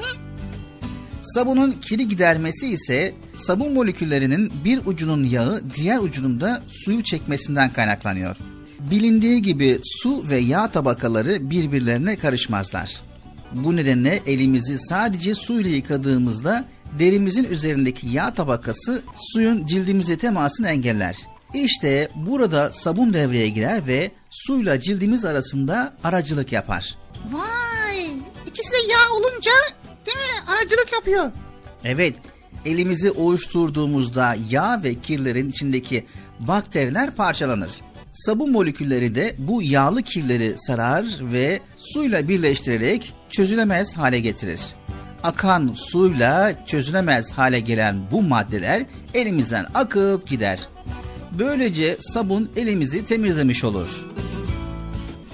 Sabunun 1.21 1.71
kiri 1.71 2.07
gidermesi 2.07 2.67
ise 2.67 3.15
sabun 3.35 3.73
moleküllerinin 3.73 4.51
bir 4.65 4.79
ucunun 4.85 5.23
yağı 5.23 5.61
diğer 5.75 5.99
ucunun 5.99 6.41
da 6.41 6.63
suyu 6.85 7.03
çekmesinden 7.03 7.73
kaynaklanıyor. 7.73 8.37
Bilindiği 8.89 9.41
gibi 9.41 9.79
su 9.83 10.29
ve 10.29 10.37
yağ 10.37 10.71
tabakaları 10.71 11.49
birbirlerine 11.49 12.15
karışmazlar. 12.15 13.01
Bu 13.53 13.75
nedenle 13.75 14.19
elimizi 14.27 14.79
sadece 14.79 15.35
suyla 15.35 15.69
yıkadığımızda 15.69 16.65
derimizin 16.99 17.43
üzerindeki 17.43 18.07
yağ 18.07 18.33
tabakası 18.33 19.03
suyun 19.15 19.65
cildimize 19.65 20.17
temasını 20.17 20.69
engeller. 20.69 21.17
İşte 21.53 22.11
burada 22.15 22.73
sabun 22.73 23.13
devreye 23.13 23.49
girer 23.49 23.87
ve 23.87 24.11
suyla 24.29 24.81
cildimiz 24.81 25.25
arasında 25.25 25.93
aracılık 26.03 26.51
yapar. 26.51 26.97
Vay 27.31 28.05
ikisi 28.45 28.71
de 28.71 28.77
yağ 28.91 29.15
olunca 29.15 29.51
değil 30.05 30.17
mi 30.17 30.51
aracılık 30.51 30.93
yapıyor. 30.93 31.31
Evet, 31.83 32.15
elimizi 32.65 33.11
ovuşturduğumuzda 33.11 34.35
yağ 34.49 34.83
ve 34.83 34.95
kirlerin 34.95 35.49
içindeki 35.49 36.05
bakteriler 36.39 37.15
parçalanır. 37.15 37.71
Sabun 38.11 38.51
molekülleri 38.51 39.15
de 39.15 39.35
bu 39.37 39.61
yağlı 39.61 40.01
kirleri 40.01 40.55
sarar 40.57 41.05
ve 41.21 41.59
suyla 41.77 42.27
birleştirerek 42.27 43.13
çözülemez 43.29 43.97
hale 43.97 44.19
getirir. 44.19 44.61
Akan 45.23 45.73
suyla 45.75 46.65
çözülemez 46.65 47.31
hale 47.31 47.59
gelen 47.59 48.11
bu 48.11 48.21
maddeler 48.21 48.85
elimizden 49.13 49.65
akıp 49.73 50.27
gider. 50.27 50.67
Böylece 51.39 51.97
sabun 51.99 52.51
elimizi 52.55 53.05
temizlemiş 53.05 53.63
olur. 53.63 54.05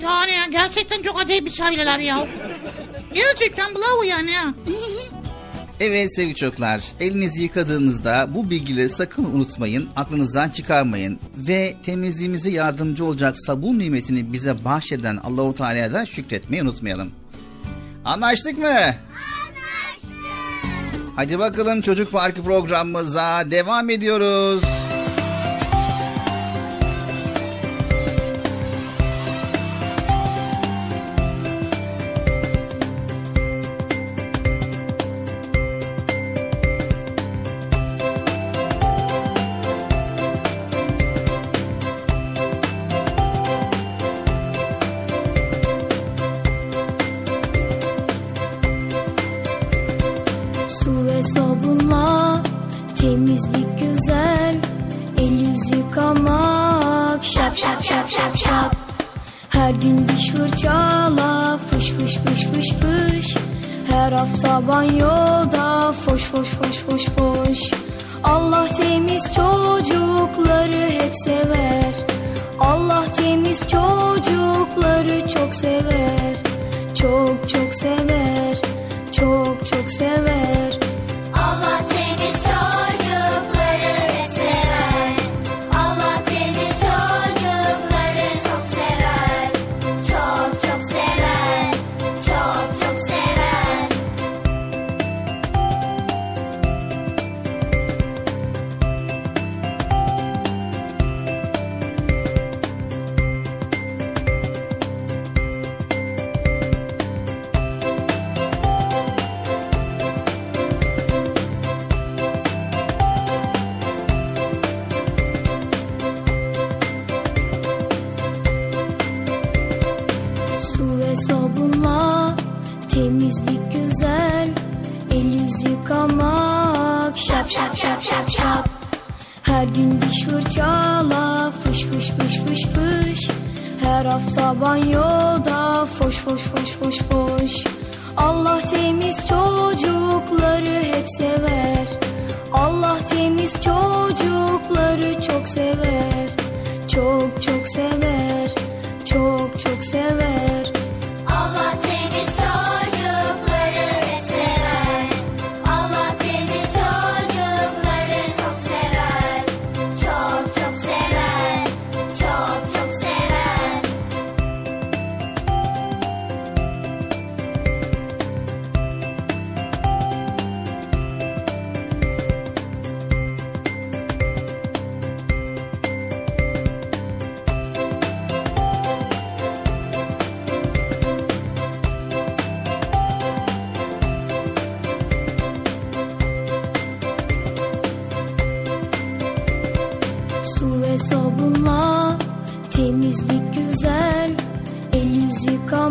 Yani 0.03 0.31
ya, 0.31 0.45
gerçekten 0.51 1.01
çok 1.01 1.21
acayip 1.23 1.45
bir 1.45 1.51
şeyler 1.51 1.99
ya. 1.99 2.27
Gerçekten 3.13 3.75
bravo 3.75 4.03
yani 4.03 4.31
ya. 4.31 4.53
Evet 5.79 6.15
sevgili 6.15 6.35
çocuklar, 6.35 6.83
elinizi 6.99 7.41
yıkadığınızda 7.41 8.27
bu 8.35 8.49
bilgileri 8.49 8.89
sakın 8.89 9.23
unutmayın, 9.23 9.89
aklınızdan 9.95 10.49
çıkarmayın 10.49 11.19
ve 11.37 11.73
temizliğimize 11.83 12.49
yardımcı 12.49 13.05
olacak 13.05 13.35
sabun 13.45 13.79
nimetini 13.79 14.33
bize 14.33 14.65
bahşeden 14.65 15.17
Allahu 15.17 15.55
Teala'ya 15.55 15.93
da 15.93 16.05
şükretmeyi 16.05 16.63
unutmayalım. 16.63 17.11
Anlaştık 18.05 18.57
mı? 18.57 18.67
Anlaştık. 18.67 18.97
Hadi 21.15 21.39
bakalım 21.39 21.81
çocuk 21.81 22.11
farkı 22.11 22.43
programımıza 22.43 23.51
devam 23.51 23.89
ediyoruz. 23.89 24.63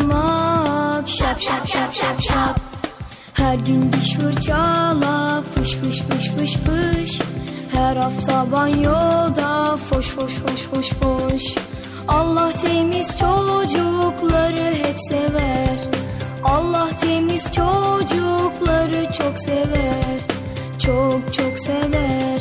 Yıkamak 0.07 1.09
Şap 1.09 1.41
şap 1.41 1.69
şap 1.69 1.95
şap 1.95 2.23
şap. 2.23 2.61
Her 3.33 3.55
gün 3.55 3.93
diş 3.93 4.13
fırçala 4.15 5.43
Fış 5.55 5.73
fış 5.75 5.99
fış 6.03 6.31
fış 6.31 6.57
fış. 6.57 7.21
Her 7.73 7.97
hafta 7.97 8.53
banyoda 8.53 9.77
Foş 9.77 10.07
foş 10.07 10.33
foş 10.33 10.61
foş 10.63 10.91
foş. 10.91 11.43
Allah 12.09 12.53
temiz 12.53 13.19
çocukları 13.19 14.75
hep 14.75 14.97
sever. 15.09 15.79
Allah 16.45 16.89
temiz 17.01 17.45
çocukları 17.45 19.13
çok 19.13 19.39
sever. 19.39 20.21
Çok 20.79 21.35
çok 21.35 21.59
sever. 21.59 22.41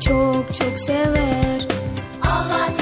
Çok 0.00 0.54
çok 0.54 0.80
sever. 0.80 1.66
Allah 2.22 2.79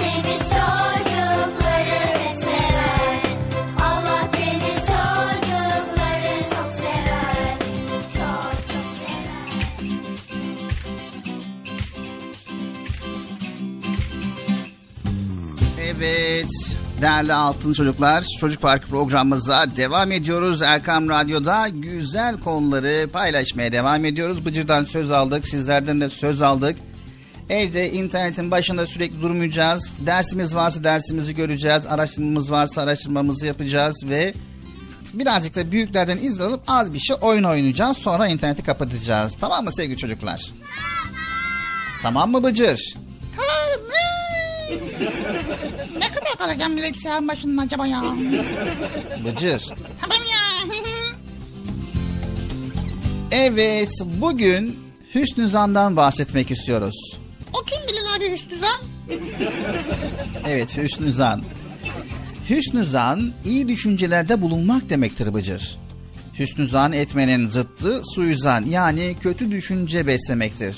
değerli 17.00 17.34
altın 17.34 17.72
çocuklar 17.72 18.24
Çocuk 18.40 18.62
Parkı 18.62 18.88
programımıza 18.88 19.66
devam 19.76 20.12
ediyoruz. 20.12 20.62
Erkam 20.62 21.08
Radyo'da 21.08 21.68
güzel 21.68 22.40
konuları 22.40 23.08
paylaşmaya 23.12 23.72
devam 23.72 24.04
ediyoruz. 24.04 24.44
Bıcır'dan 24.44 24.84
söz 24.84 25.10
aldık 25.10 25.48
sizlerden 25.48 26.00
de 26.00 26.08
söz 26.08 26.42
aldık. 26.42 26.76
Evde 27.50 27.92
internetin 27.92 28.50
başında 28.50 28.86
sürekli 28.86 29.22
durmayacağız. 29.22 29.90
Dersimiz 30.06 30.54
varsa 30.54 30.84
dersimizi 30.84 31.34
göreceğiz. 31.34 31.86
Araştırmamız 31.86 32.50
varsa 32.50 32.82
araştırmamızı 32.82 33.46
yapacağız 33.46 33.96
ve 34.08 34.34
birazcık 35.14 35.56
da 35.56 35.72
büyüklerden 35.72 36.16
izin 36.16 36.40
alıp 36.40 36.62
az 36.66 36.92
bir 36.92 36.98
şey 36.98 37.16
oyun 37.20 37.44
oynayacağız. 37.44 37.98
Sonra 37.98 38.28
interneti 38.28 38.62
kapatacağız. 38.62 39.32
Tamam 39.40 39.64
mı 39.64 39.72
sevgili 39.72 39.96
çocuklar? 39.96 40.52
Tamam 42.02 42.30
mı 42.30 42.42
Bıcır? 42.42 42.94
Tamam. 43.36 44.07
Ne 45.98 46.08
kadar 46.08 46.36
kalacağım 46.38 46.76
bilgisayarın 46.76 47.28
başında 47.28 47.62
acaba 47.62 47.86
ya? 47.86 48.02
Bıcır. 49.24 49.62
tamam 50.00 50.18
ya. 50.32 50.38
Evet, 53.32 53.90
bugün 54.04 54.78
Hüsnü 55.14 55.48
Zan'dan 55.48 55.96
bahsetmek 55.96 56.50
istiyoruz. 56.50 57.18
o 57.52 57.64
kim 57.64 57.78
bilir 57.88 58.16
abi 58.16 58.34
Hüsnü 58.34 58.58
Zan? 58.58 58.80
Evet, 60.48 60.76
Hüsnü 60.76 61.12
Zan. 61.12 61.42
Hüsnü 62.50 62.84
Zan, 62.84 63.32
iyi 63.44 63.68
düşüncelerde 63.68 64.42
bulunmak 64.42 64.90
demektir 64.90 65.34
Bıcır. 65.34 65.78
Hüsnü 66.38 66.68
Zan 66.68 66.92
etmenin 66.92 67.48
zıttı 67.48 68.02
suizan 68.14 68.66
yani 68.66 69.16
kötü 69.20 69.50
düşünce 69.50 70.06
beslemektir. 70.06 70.76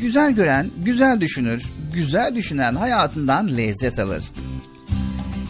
Güzel 0.00 0.32
gören, 0.32 0.70
güzel 0.84 1.20
düşünür, 1.20 1.64
güzel 1.94 2.34
düşünen 2.34 2.74
hayatından 2.74 3.56
lezzet 3.56 3.98
alır. 3.98 4.24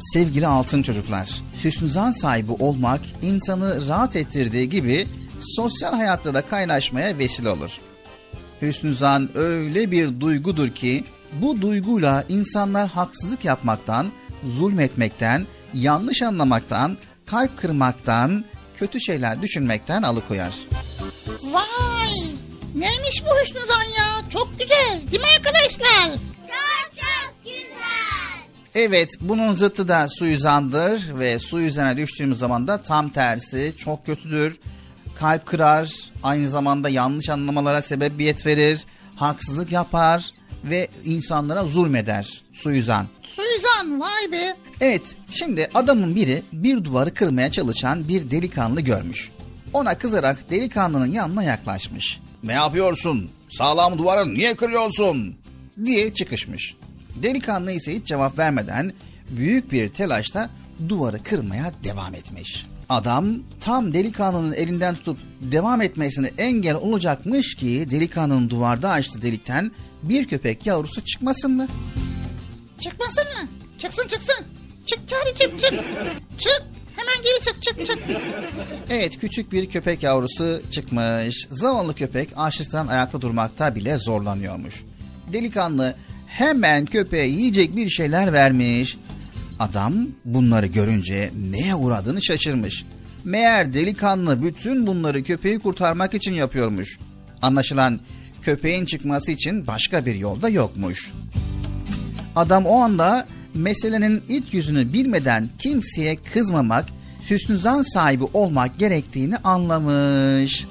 Sevgili 0.01 0.47
altın 0.47 0.83
çocuklar, 0.83 1.43
hüsnü 1.65 1.91
zan 1.91 2.13
sahibi 2.13 2.53
olmak 2.53 3.01
insanı 3.23 3.89
rahat 3.89 4.17
ettirdiği 4.17 4.69
gibi 4.69 5.07
sosyal 5.41 5.95
hayatta 5.95 6.35
da 6.35 6.43
kaynaşmaya 6.43 7.19
vesile 7.19 7.51
olur. 7.51 7.79
Hüsnü 8.63 8.95
zan 8.95 9.31
öyle 9.35 9.91
bir 9.91 10.21
duygudur 10.21 10.69
ki 10.69 11.05
bu 11.33 11.61
duyguyla 11.61 12.25
insanlar 12.29 12.89
haksızlık 12.89 13.45
yapmaktan, 13.45 14.13
zulmetmekten, 14.59 15.47
yanlış 15.75 16.23
anlamaktan, 16.23 16.97
kalp 17.27 17.59
kırmaktan, 17.59 18.45
kötü 18.77 19.01
şeyler 19.01 19.43
düşünmekten 19.43 20.03
alıkoyar. 20.03 20.53
Vay! 21.43 22.36
Neymiş 22.77 23.23
bu 23.25 23.41
Hüsnü 23.43 23.61
Zan 23.61 23.83
ya? 23.99 24.31
Çok 24.31 24.51
güzel 24.61 25.01
değil 25.13 25.23
mi 25.23 25.29
arkadaşlar? 25.37 26.19
Çok 26.47 26.95
çok 26.97 27.45
güzel. 27.45 28.41
Evet 28.75 29.09
bunun 29.21 29.53
zıttı 29.53 29.89
da 29.89 30.09
suizandır 30.09 31.19
ve 31.19 31.39
suizana 31.39 31.97
düştüğümüz 31.97 32.39
zaman 32.39 32.67
da 32.67 32.83
tam 32.83 33.09
tersi 33.09 33.75
çok 33.79 34.07
kötüdür. 34.07 34.59
Kalp 35.19 35.47
kırar, 35.47 36.11
aynı 36.23 36.49
zamanda 36.49 36.89
yanlış 36.89 37.29
anlamalara 37.29 37.83
sebebiyet 37.83 38.47
verir, 38.47 38.85
haksızlık 39.17 39.73
yapar 39.73 40.31
ve 40.65 40.89
insanlara 41.05 41.65
zulmeder 41.65 42.43
suizan. 42.53 43.07
Suizan 43.23 44.01
vay 44.01 44.33
be. 44.33 44.57
Evet 44.81 45.03
şimdi 45.31 45.69
adamın 45.75 46.17
biri 46.17 46.43
bir 46.53 46.85
duvarı 46.85 47.15
kırmaya 47.15 47.51
çalışan 47.51 48.09
bir 48.09 48.31
delikanlı 48.31 48.81
görmüş. 48.81 49.31
Ona 49.73 49.99
kızarak 49.99 50.51
delikanlının 50.51 51.13
yanına 51.13 51.43
yaklaşmış. 51.43 52.21
Ne 52.47 52.53
yapıyorsun? 52.53 53.31
Sağlam 53.49 53.99
duvarı 53.99 54.35
niye 54.35 54.57
kırıyorsun? 54.57 55.37
diye 55.85 56.15
çıkışmış. 56.15 56.75
Delikanlı 57.23 57.73
ise 57.73 57.95
hiç 57.95 58.07
cevap 58.07 58.39
vermeden 58.39 58.93
büyük 59.31 59.73
bir 59.73 59.89
telaşla 59.89 60.51
duvarı 60.89 61.23
kırmaya 61.23 61.73
devam 61.85 62.15
etmiş. 62.15 62.67
Adam 62.89 63.27
tam 63.61 63.93
delikanlının 63.93 64.53
elinden 64.53 64.95
tutup 64.95 65.19
devam 65.41 65.83
etmesine 65.83 66.31
engel 66.39 66.75
olacakmış 66.75 67.55
ki 67.55 67.87
delikanlının 67.91 68.51
duvarda 68.51 68.91
açtığı 68.91 69.23
delikten 69.23 69.73
bir 70.03 70.27
köpek 70.27 70.67
yavrusu 70.67 71.05
çıkmasın 71.05 71.53
mı? 71.53 71.67
Çıkmasın 72.81 73.25
mı? 73.25 73.49
Çıksın 73.79 74.09
çıksın. 74.09 74.45
Çık 74.87 75.09
Charlie 75.09 75.35
çık 75.35 75.61
çık. 75.61 75.85
Çık. 76.39 76.66
Hemen 77.17 77.25
geri 77.25 77.45
çık 77.45 77.63
çık 77.63 77.87
çık. 77.87 77.99
Evet 78.91 79.19
küçük 79.19 79.53
bir 79.53 79.71
köpek 79.71 80.03
yavrusu 80.03 80.63
çıkmış. 80.71 81.47
Zavallı 81.51 81.95
köpek 81.95 82.29
açlıktan 82.37 82.87
ayakta 82.87 83.21
durmakta 83.21 83.75
bile 83.75 83.97
zorlanıyormuş. 83.97 84.85
Delikanlı 85.33 85.97
hemen 86.27 86.87
köpeğe 86.87 87.27
yiyecek 87.27 87.77
bir 87.77 87.89
şeyler 87.89 88.33
vermiş. 88.33 88.97
Adam 89.59 89.95
bunları 90.25 90.67
görünce 90.67 91.31
neye 91.51 91.75
uğradığını 91.75 92.23
şaşırmış. 92.23 92.85
Meğer 93.25 93.75
delikanlı 93.75 94.43
bütün 94.43 94.87
bunları 94.87 95.23
köpeği 95.23 95.59
kurtarmak 95.59 96.15
için 96.15 96.35
yapıyormuş. 96.35 96.99
Anlaşılan 97.43 98.01
köpeğin 98.43 98.85
çıkması 98.85 99.33
için 99.33 99.67
başka 99.67 100.07
bir 100.07 100.15
yolda 100.15 100.49
yokmuş. 100.49 101.13
Adam 102.37 102.67
o 102.67 102.81
anda 102.81 103.27
meselenin 103.55 104.23
iç 104.29 104.55
yüzünü 104.55 104.93
bilmeden 104.93 105.49
kimseye 105.59 106.17
kızmamak, 106.17 106.96
hüsnü 107.31 107.85
sahibi 107.85 108.25
olmak 108.35 108.79
gerektiğini 108.79 109.37
anlamış. 109.37 110.67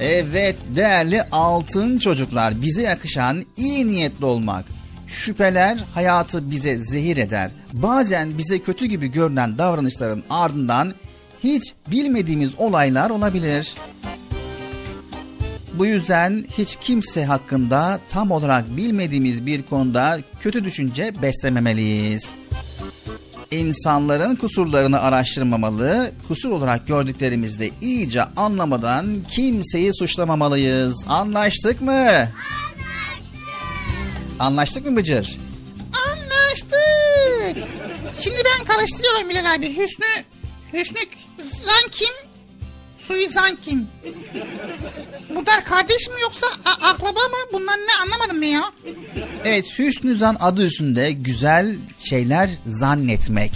Evet 0.00 0.56
değerli 0.76 1.22
altın 1.22 1.98
çocuklar 1.98 2.62
bize 2.62 2.82
yakışan 2.82 3.42
iyi 3.56 3.86
niyetli 3.86 4.24
olmak. 4.24 4.64
Şüpheler 5.06 5.78
hayatı 5.94 6.50
bize 6.50 6.76
zehir 6.76 7.16
eder. 7.16 7.50
Bazen 7.72 8.38
bize 8.38 8.58
kötü 8.58 8.86
gibi 8.86 9.10
görünen 9.10 9.58
davranışların 9.58 10.22
ardından 10.30 10.94
hiç 11.44 11.74
bilmediğimiz 11.90 12.50
olaylar 12.58 13.10
olabilir. 13.10 13.74
Bu 15.74 15.86
yüzden 15.86 16.44
hiç 16.58 16.76
kimse 16.80 17.24
hakkında 17.24 18.00
tam 18.08 18.30
olarak 18.30 18.76
bilmediğimiz 18.76 19.46
bir 19.46 19.62
konuda 19.62 20.18
kötü 20.40 20.64
düşünce 20.64 21.12
beslememeliyiz. 21.22 22.30
İnsanların 23.50 24.36
kusurlarını 24.36 25.00
araştırmamalı, 25.00 26.12
kusur 26.28 26.50
olarak 26.50 26.86
gördüklerimizde 26.86 27.70
iyice 27.80 28.22
anlamadan 28.36 29.16
kimseyi 29.28 29.94
suçlamamalıyız. 29.94 31.04
Anlaştık 31.08 31.80
mı? 31.80 31.92
Anlaştık. 31.92 32.38
Anlaştık 34.38 34.86
mı 34.86 34.96
Bıcır? 34.96 35.38
Anlaştık. 36.08 37.68
Şimdi 38.20 38.42
ben 38.44 38.64
karıştırıyorum 38.64 39.28
Bilal 39.28 39.54
abi. 39.54 39.76
Hüsnü, 39.76 40.06
Hüsnü 40.72 40.98
Zan 41.38 41.90
kim? 41.90 42.27
Suizan 43.08 43.56
kim? 43.66 43.86
Bunlar 45.30 45.64
kardeş 45.64 46.08
mi 46.08 46.14
yoksa 46.22 46.46
akraba 46.64 47.20
mı? 47.20 47.36
Bunlar 47.52 47.76
ne 47.76 48.02
anlamadım 48.02 48.42
ben 48.42 48.46
ya. 48.46 48.72
Evet 49.44 49.78
hüsnü 49.78 50.16
zan 50.16 50.36
adı 50.40 50.64
üstünde 50.64 51.12
güzel 51.12 51.76
şeyler 51.98 52.50
zannetmek. 52.66 53.52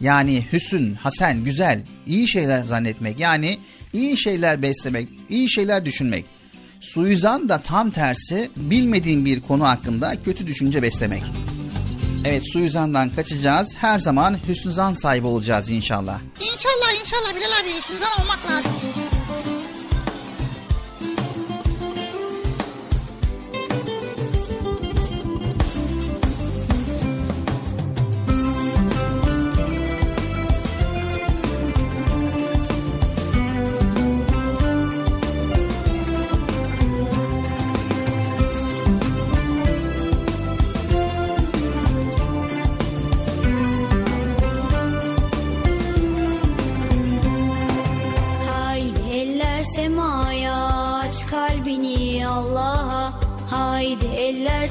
Yani 0.00 0.44
hüsün, 0.52 0.94
hasen, 0.94 1.44
güzel, 1.44 1.82
iyi 2.06 2.28
şeyler 2.28 2.60
zannetmek. 2.60 3.20
Yani 3.20 3.58
iyi 3.92 4.18
şeyler 4.18 4.62
beslemek, 4.62 5.08
iyi 5.28 5.50
şeyler 5.50 5.84
düşünmek. 5.84 6.24
Suizan 6.80 7.48
da 7.48 7.58
tam 7.58 7.90
tersi 7.90 8.50
bilmediğin 8.56 9.24
bir 9.24 9.40
konu 9.40 9.64
hakkında 9.68 10.22
kötü 10.22 10.46
düşünce 10.46 10.82
beslemek. 10.82 11.22
Evet 12.24 12.42
suizandan 12.52 13.10
kaçacağız. 13.10 13.74
Her 13.78 13.98
zaman 13.98 14.36
hüsnü 14.48 14.72
zan 14.72 14.94
sahibi 14.94 15.26
olacağız 15.26 15.70
inşallah. 15.70 16.20
İnşallah 16.40 17.00
inşallah 17.00 17.36
Bilal 17.36 17.52
abi 17.62 17.82
Suzan 17.82 18.22
olmak 18.24 18.50
lazım. 18.50 18.72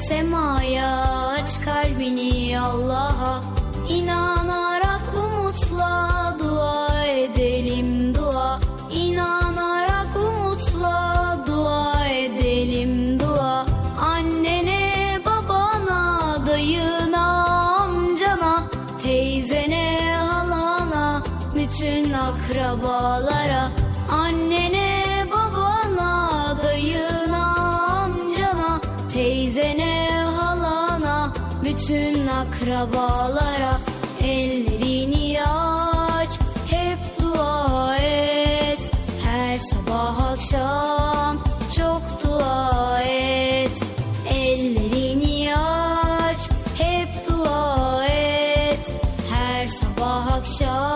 Semaya 0.08 0.90
aç 1.34 1.60
kalbini 1.64 2.60
Allah'a. 2.60 3.42
İnanarak 3.88 5.06
umutla 5.24 6.36
dua 6.38 7.04
edelim 7.04 8.14
dua. 8.14 8.60
İnanarak 8.92 10.16
umutla 10.16 11.38
dua 11.46 12.06
edelim 12.08 13.20
dua. 13.20 13.66
Annene 14.00 15.18
babana 15.26 16.36
dayına 16.46 17.26
amcana 17.80 18.62
Teyzene 19.02 20.14
halana 20.14 21.22
bütün 21.54 22.12
akrabalara 22.12 23.70
bütün 31.88 32.26
akrabalara 32.26 33.78
Ellerini 34.24 35.42
aç. 35.42 36.30
Hep 36.70 36.98
dua 37.20 37.96
et. 37.96 38.90
Her 39.24 39.58
sabah 39.58 40.18
akşam 40.22 41.44
çok 41.76 42.02
dua 42.24 43.00
et. 43.02 43.84
Ellerini 44.28 45.56
aç. 45.56 46.50
Hep 46.78 47.28
dua 47.28 48.04
et. 48.06 48.94
Her 49.30 49.66
sabah 49.66 50.32
akşam 50.32 50.95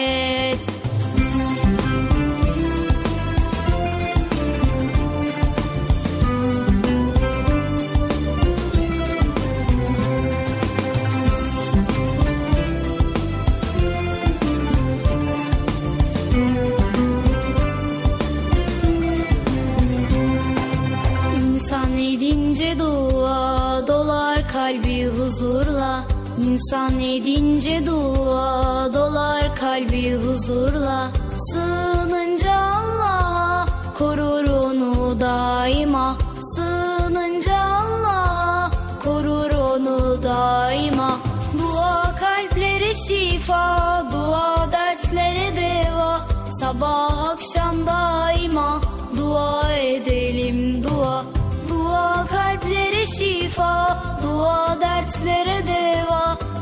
İnsan 26.61 26.99
edince 26.99 27.85
dua 27.85 28.93
dolar 28.93 29.55
kalbi 29.55 30.15
huzurla. 30.15 31.11
Sığınınca 31.51 32.53
Allah'a 32.53 33.65
korur 33.97 34.49
onu 34.49 35.19
daima. 35.19 36.17
Sığınınca 36.55 37.57
Allah'a 37.57 38.71
korur 39.03 39.51
onu 39.51 40.23
daima. 40.23 41.17
Dua 41.59 42.15
kalplere 42.19 42.93
şifa 42.93 44.05
dua 44.11 44.71
derslere 44.71 45.55
deva. 45.55 46.27
Sabah 46.59 47.29
akşam 47.29 47.75
daima 47.87 48.81
dua 49.17 49.73
edelim 49.73 50.83
dua. 50.83 51.23
Dua 51.69 52.25
kalplere 52.27 53.05
şifa 53.05 54.03
dua 54.23 54.77
dertlere 54.81 55.67
deva 55.67 56.10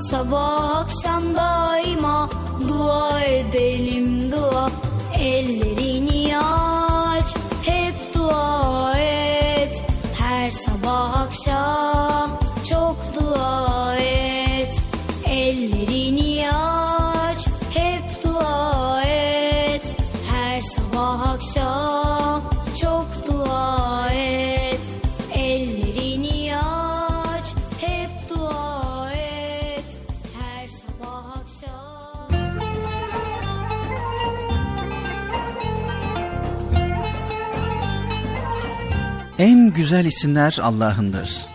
Sabah 0.09 0.77
akşam 0.77 1.35
daima 1.35 2.29
dua 2.67 3.21
edelim 3.21 4.31
dua. 4.31 4.69
Ellerini 5.19 6.37
aç 6.37 7.35
hep 7.65 7.93
dua 8.15 8.97
et. 8.99 9.85
Her 10.19 10.49
sabah 10.49 11.21
akşam 11.21 12.39
çok 12.69 12.97
dua 13.15 13.95
et 13.95 14.48
En 39.39 39.73
güzel 39.73 40.05
isimler 40.05 40.59
Allah'ındır. 40.61 41.45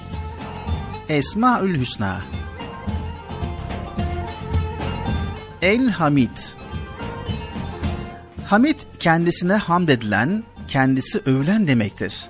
Esmaül 1.08 1.80
Hüsna 1.80 2.22
El 5.62 5.88
Hamid 5.88 6.36
Hamid 8.46 8.78
kendisine 8.98 9.52
hamd 9.52 9.88
edilen, 9.88 10.44
kendisi 10.68 11.18
övülen 11.18 11.68
demektir. 11.68 12.26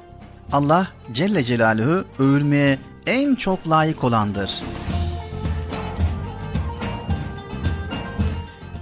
Allah 0.53 0.89
Celle 1.13 1.45
Celaluhu 1.45 2.05
övülmeye 2.19 2.79
en 3.07 3.35
çok 3.35 3.69
layık 3.69 4.05
olandır. 4.05 4.63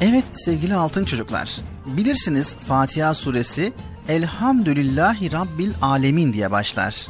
Evet 0.01 0.25
sevgili 0.33 0.75
altın 0.75 1.05
çocuklar, 1.05 1.57
bilirsiniz 1.87 2.57
Fatiha 2.57 3.15
suresi 3.15 3.73
Elhamdülillahi 4.09 5.33
Rabbil 5.33 5.73
Alemin 5.83 6.33
diye 6.33 6.51
başlar. 6.51 7.07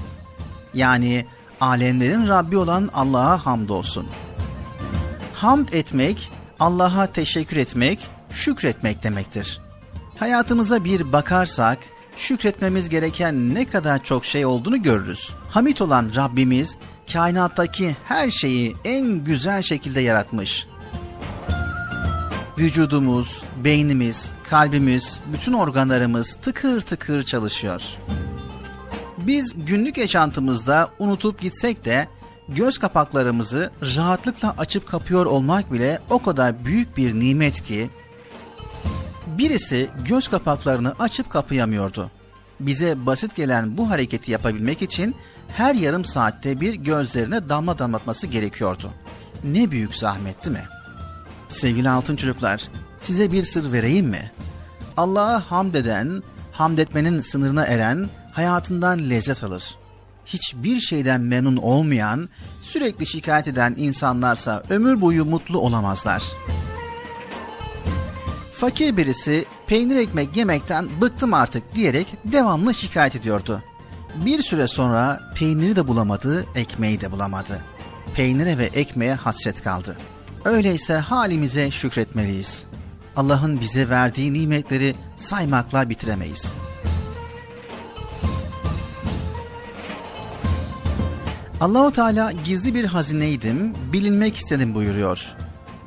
Yani 0.75 1.27
alemlerin 1.61 2.29
Rabbi 2.29 2.57
olan 2.57 2.91
Allah'a 2.95 3.47
hamdolsun. 3.47 4.07
Hamd 5.33 5.69
etmek, 5.73 6.31
Allah'a 6.61 7.07
teşekkür 7.07 7.57
etmek, 7.57 7.99
şükretmek 8.31 9.03
demektir. 9.03 9.61
Hayatımıza 10.19 10.85
bir 10.85 11.13
bakarsak, 11.13 11.79
şükretmemiz 12.17 12.89
gereken 12.89 13.55
ne 13.55 13.65
kadar 13.65 14.05
çok 14.05 14.25
şey 14.25 14.47
olduğunu 14.47 14.83
görürüz. 14.83 15.33
Hamid 15.51 15.79
olan 15.79 16.11
Rabbimiz, 16.17 16.77
kainattaki 17.13 17.97
her 18.05 18.31
şeyi 18.31 18.77
en 18.85 19.07
güzel 19.25 19.63
şekilde 19.63 20.01
yaratmış. 20.01 20.67
Vücudumuz, 22.59 23.43
beynimiz, 23.65 24.31
kalbimiz, 24.53 25.21
bütün 25.33 25.53
organlarımız 25.53 26.35
tıkır 26.35 26.81
tıkır 26.81 27.23
çalışıyor. 27.23 27.83
Biz 29.19 29.53
günlük 29.57 29.99
yaşantımızda 29.99 30.91
unutup 30.99 31.41
gitsek 31.41 31.85
de 31.85 32.09
göz 32.49 32.79
kapaklarımızı 32.79 33.71
rahatlıkla 33.97 34.55
açıp 34.59 34.89
kapıyor 34.89 35.27
olmak 35.27 35.73
bile 35.73 36.01
o 36.11 36.23
kadar 36.23 36.65
büyük 36.65 36.97
bir 36.97 37.21
nimet 37.21 37.63
ki 37.63 37.91
birisi 39.27 39.91
göz 40.09 40.29
kapaklarını 40.29 40.95
açıp 40.99 41.31
kapayamıyordu. 41.31 42.11
Bize 42.61 43.07
basit 43.07 43.37
gelen 43.37 43.77
bu 43.79 43.91
hareketi 43.91 44.33
yapabilmek 44.33 44.83
için 44.83 45.15
her 45.49 45.75
yarım 45.75 46.05
saatte 46.05 46.61
bir 46.61 46.75
gözlerine 46.75 47.49
damla 47.49 47.79
damlatması 47.79 48.27
gerekiyordu. 48.27 48.91
Ne 49.45 49.71
büyük 49.71 49.95
zahmet 49.95 50.45
değil 50.45 50.57
mi? 50.57 50.65
Sevgili 51.49 51.89
altın 51.89 52.17
çocuklar, 52.17 52.69
size 53.05 53.33
bir 53.33 53.45
sır 53.45 53.73
vereyim 53.73 54.07
mi? 54.07 54.31
Allah'a 54.97 55.51
hamd 55.51 55.75
eden, 55.75 56.23
hamd 56.53 56.79
etmenin 56.79 57.21
sınırına 57.21 57.65
eren 57.65 58.09
hayatından 58.33 59.11
lezzet 59.11 59.45
alır. 59.45 59.77
Hiçbir 60.27 60.81
şeyden 60.81 61.21
memnun 61.21 61.57
olmayan, 61.57 62.29
sürekli 62.63 63.07
şikayet 63.07 63.49
eden 63.49 63.75
insanlarsa 63.77 64.63
ömür 64.71 65.01
boyu 65.01 65.25
mutlu 65.25 65.59
olamazlar. 65.59 66.23
Fakir 68.53 68.97
birisi 68.97 69.45
peynir 69.67 69.97
ekmek 69.97 70.37
yemekten 70.37 70.89
bıktım 71.01 71.35
artık 71.35 71.75
diyerek 71.75 72.07
devamlı 72.25 72.75
şikayet 72.75 73.17
ediyordu. 73.17 73.63
Bir 74.25 74.43
süre 74.43 74.69
sonra 74.69 75.21
peyniri 75.35 75.77
de 75.77 75.89
bulamadı, 75.89 76.47
ekmeği 76.55 77.01
de 77.01 77.13
bulamadı. 77.13 77.65
Peynire 78.15 78.59
ve 78.59 78.65
ekmeğe 78.65 79.15
hasret 79.15 79.63
kaldı. 79.63 79.99
Öyleyse 80.45 80.95
halimize 80.95 81.71
şükretmeliyiz. 81.71 82.65
Allah'ın 83.17 83.61
bize 83.61 83.89
verdiği 83.89 84.33
nimetleri 84.33 84.95
saymakla 85.17 85.91
bitiremeyiz. 85.91 86.55
Allahu 91.61 91.93
Teala 91.93 92.33
gizli 92.33 92.75
bir 92.75 92.85
hazineydim, 92.85 93.75
bilinmek 93.93 94.37
istedim 94.37 94.75
buyuruyor. 94.75 95.35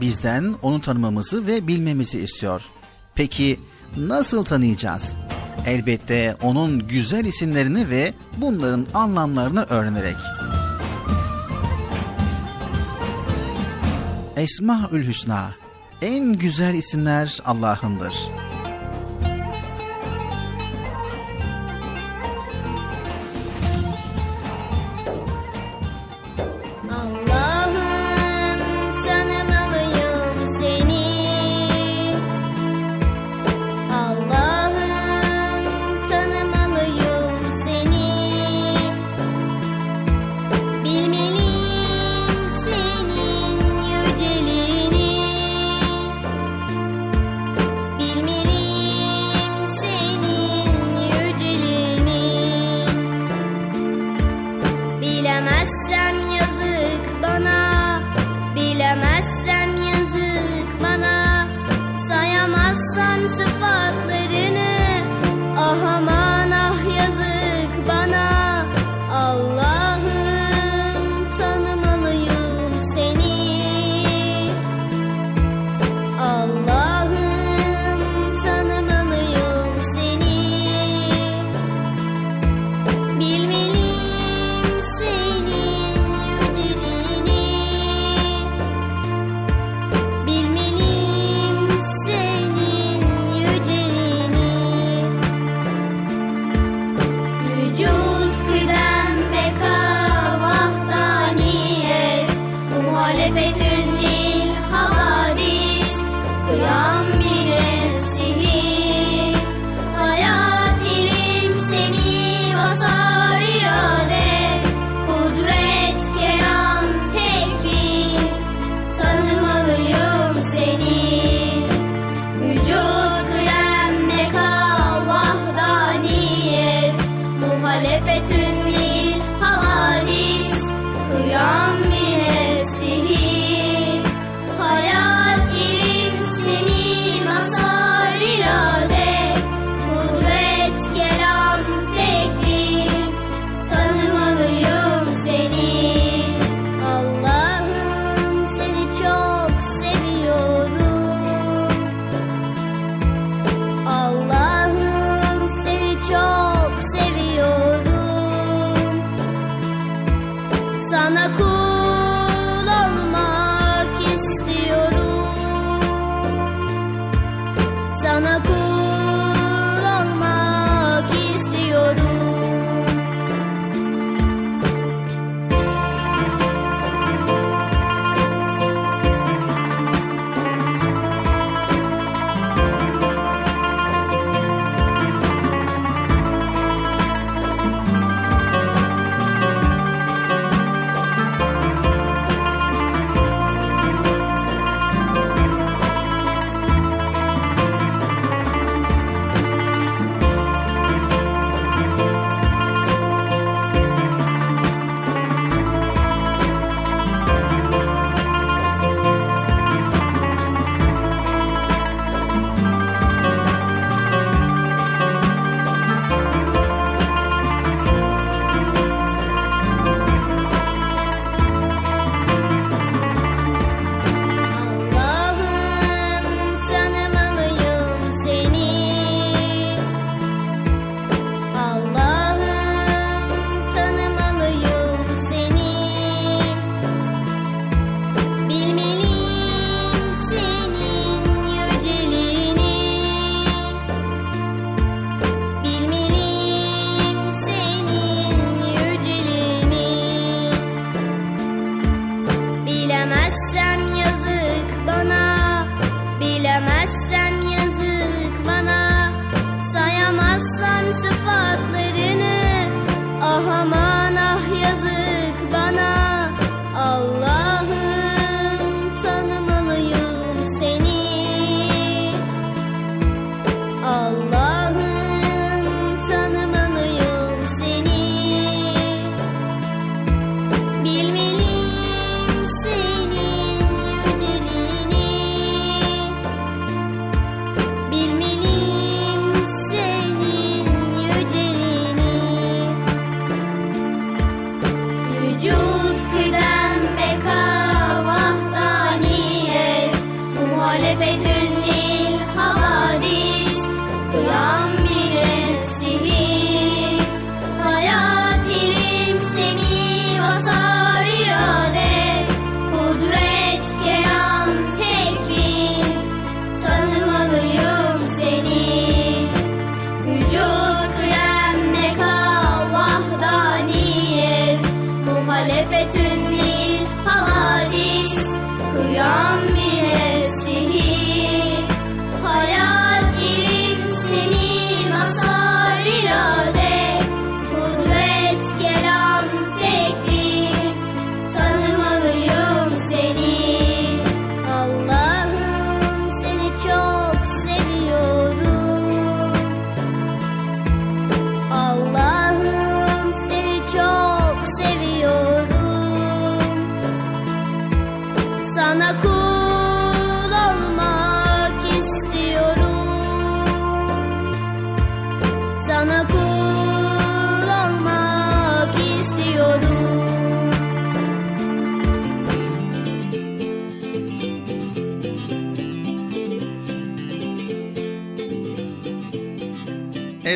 Bizden 0.01 0.55
onu 0.61 0.81
tanımamızı 0.81 1.47
ve 1.47 1.67
bilmemizi 1.67 2.19
istiyor. 2.19 2.61
Peki 3.15 3.59
nasıl 3.97 4.43
tanıyacağız? 4.43 5.17
Elbette 5.65 6.37
onun 6.41 6.87
güzel 6.87 7.25
isimlerini 7.25 7.89
ve 7.89 8.13
bunların 8.37 8.87
anlamlarını 8.93 9.63
öğrenerek. 9.63 10.15
Esmaül 14.35 15.07
Hüsna 15.07 15.64
en 16.05 16.33
güzel 16.33 16.73
isimler 16.73 17.39
Allah'ındır. 17.45 18.13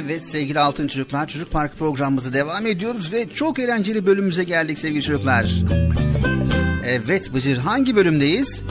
Evet 0.09 0.27
sevgili 0.27 0.59
Altın 0.59 0.87
Çocuklar 0.87 1.27
Çocuk 1.27 1.51
Park 1.51 1.79
programımızı 1.79 2.33
devam 2.33 2.65
ediyoruz 2.65 3.13
ve 3.13 3.29
çok 3.33 3.59
eğlenceli 3.59 4.05
bölümümüze 4.05 4.43
geldik 4.43 4.79
sevgili 4.79 5.03
çocuklar. 5.03 5.51
Evet 6.85 7.33
Bıcır 7.33 7.57
hangi 7.57 7.95
bölümdeyiz? 7.95 8.61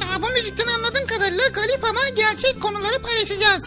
Ya 0.00 0.22
bu 0.22 0.28
müzikten 0.28 0.66
anladığım 0.66 1.06
kadarıyla 1.06 1.48
garip 1.48 1.84
ama 1.84 2.00
gerçek 2.16 2.60
konuları 2.60 3.02
paylaşacağız. 3.02 3.64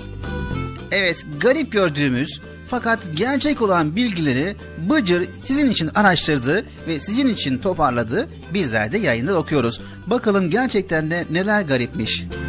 Evet 0.92 1.26
garip 1.40 1.72
gördüğümüz 1.72 2.42
fakat 2.68 3.00
gerçek 3.14 3.62
olan 3.62 3.96
bilgileri 3.96 4.56
Bıcır 4.90 5.30
sizin 5.46 5.70
için 5.70 5.90
araştırdı 5.96 6.66
ve 6.88 7.00
sizin 7.00 7.28
için 7.28 7.58
toparladı. 7.58 8.28
Bizler 8.54 8.92
de 8.92 8.98
yayında 8.98 9.38
okuyoruz. 9.38 9.82
Bakalım 10.08 10.50
gerçekten 10.50 11.12
de 11.12 11.26
neler 11.32 11.62
garipmiş. 11.62 12.20
Garip 12.20 12.47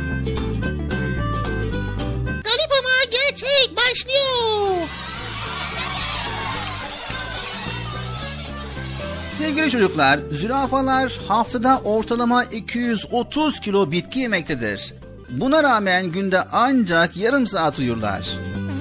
Sevgili 9.39 9.71
çocuklar, 9.71 10.21
zürafalar 10.31 11.21
haftada 11.29 11.79
ortalama 11.79 12.45
230 12.45 13.61
kilo 13.61 13.91
bitki 13.91 14.19
yemektedir. 14.19 14.95
Buna 15.31 15.63
rağmen 15.63 16.07
günde 16.07 16.43
ancak 16.53 17.17
yarım 17.17 17.47
saat 17.47 17.79
uyurlar. 17.79 18.29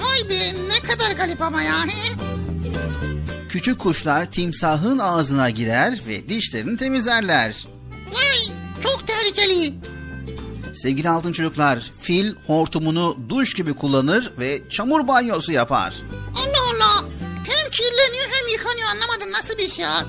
Vay 0.01 0.29
be 0.29 0.35
ne 0.67 0.87
kadar 0.89 1.11
garip 1.17 1.41
ama 1.41 1.63
yani. 1.63 1.91
Küçük 3.49 3.79
kuşlar 3.79 4.25
timsahın 4.25 4.99
ağzına 4.99 5.49
girer 5.49 6.01
ve 6.07 6.29
dişlerini 6.29 6.77
temizlerler. 6.77 7.65
Vay 8.13 8.55
çok 8.83 9.07
tehlikeli. 9.07 9.73
Sevgili 10.73 11.09
altın 11.09 11.31
çocuklar, 11.31 11.91
fil 12.01 12.35
hortumunu 12.47 13.17
duş 13.29 13.53
gibi 13.53 13.73
kullanır 13.73 14.33
ve 14.39 14.69
çamur 14.69 15.07
banyosu 15.07 15.51
yapar. 15.51 15.95
Allah 16.35 16.66
kirleniyor 17.77 18.25
hem 18.31 18.47
yıkanıyor 18.53 18.87
anlamadım 18.87 19.31
nasıl 19.31 19.57
bir 19.57 19.63
iş 19.63 19.79
ya. 19.79 20.05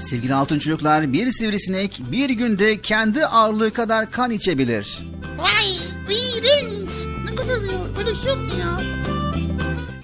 Sevgili 0.00 0.34
altın 0.34 0.58
çocuklar, 0.58 1.12
bir 1.12 1.32
sivrisinek 1.32 2.00
bir 2.12 2.30
günde 2.30 2.80
kendi 2.80 3.26
ağırlığı 3.26 3.72
kadar 3.72 4.10
kan 4.10 4.30
içebilir. 4.30 4.98
Vay 5.38 5.76
iğrenç. 6.08 6.90
Ne 7.30 7.34
kadar 7.34 7.54
öyle 7.98 8.14
şey 8.14 8.32
yok 8.32 8.38
mu 8.38 8.50
ya? 8.60 8.80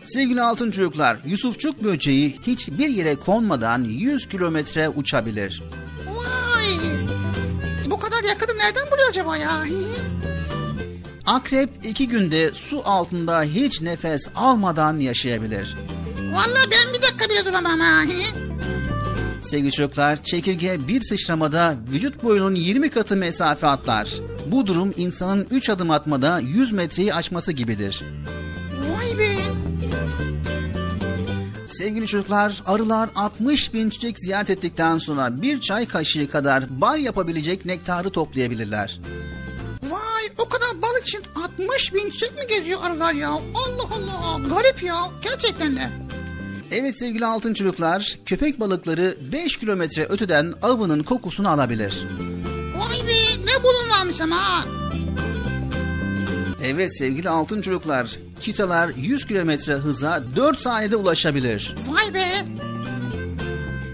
Sevgili 0.04 0.42
altın 0.42 0.70
çocuklar, 0.70 1.16
Yusufçuk 1.26 1.84
böceği 1.84 2.40
hiçbir 2.46 2.88
yere 2.88 3.14
konmadan 3.14 3.84
100 3.84 4.28
kilometre 4.28 4.88
uçabilir. 4.88 5.62
Vay. 6.06 6.90
Bu 7.86 7.98
kadar 8.00 8.24
yakını 8.24 8.58
nereden 8.58 8.90
buluyor 8.90 9.08
acaba 9.08 9.36
ya? 9.36 9.64
Akrep 11.26 11.70
iki 11.84 12.08
günde 12.08 12.50
su 12.50 12.82
altında 12.84 13.42
hiç 13.42 13.80
nefes 13.80 14.28
almadan 14.36 15.00
yaşayabilir. 15.00 15.76
Vallahi 16.34 16.70
ben 16.70 16.94
bir 16.94 17.02
dakika 17.02 17.28
bile 17.30 17.46
duramam 17.46 17.80
ha. 17.80 18.02
Sevgili 19.40 19.72
çocuklar, 19.72 20.22
çekirge 20.22 20.88
bir 20.88 21.00
sıçramada 21.02 21.76
vücut 21.92 22.24
boyunun 22.24 22.54
20 22.54 22.90
katı 22.90 23.16
mesafe 23.16 23.66
atlar. 23.66 24.14
Bu 24.46 24.66
durum 24.66 24.94
insanın 24.96 25.46
3 25.50 25.70
adım 25.70 25.90
atmada 25.90 26.38
100 26.38 26.72
metreyi 26.72 27.14
aşması 27.14 27.52
gibidir. 27.52 28.02
Vay 28.90 29.18
be. 29.18 29.36
Sevgili 31.66 32.06
çocuklar, 32.06 32.62
arılar 32.66 33.10
60 33.14 33.74
bin 33.74 33.90
çiçek 33.90 34.18
ziyaret 34.18 34.50
ettikten 34.50 34.98
sonra 34.98 35.42
bir 35.42 35.60
çay 35.60 35.86
kaşığı 35.86 36.30
kadar 36.30 36.80
bal 36.80 36.98
yapabilecek 36.98 37.64
nektarı 37.64 38.10
toplayabilirler. 38.10 39.00
Vay 39.82 40.24
o 40.38 40.48
kadar 40.48 40.82
bal 40.82 41.02
için 41.02 41.22
60 41.60 41.94
bin 41.94 42.10
çiçek 42.10 42.34
mi 42.34 42.46
geziyor 42.48 42.80
arılar 42.82 43.14
ya? 43.14 43.30
Allah 43.30 43.88
Allah 43.92 44.48
garip 44.48 44.82
ya 44.82 44.96
gerçekten 45.22 45.76
de. 45.76 46.03
Evet 46.72 46.98
sevgili 46.98 47.26
altın 47.26 47.54
çocuklar, 47.54 48.18
köpek 48.26 48.60
balıkları 48.60 49.16
5 49.32 49.56
kilometre 49.58 50.04
öteden 50.04 50.54
avının 50.62 51.02
kokusunu 51.02 51.48
alabilir. 51.48 52.04
Vay 52.76 52.98
be 53.08 53.42
ne 53.44 53.62
bulunmamış 53.62 54.20
ama. 54.20 54.64
Evet 56.64 56.98
sevgili 56.98 57.28
altın 57.28 57.60
çocuklar, 57.60 58.18
çitalar 58.40 58.88
100 58.96 59.26
kilometre 59.26 59.74
hıza 59.74 60.24
4 60.36 60.58
saniyede 60.58 60.96
ulaşabilir. 60.96 61.74
Vay 61.86 62.14
be. 62.14 62.24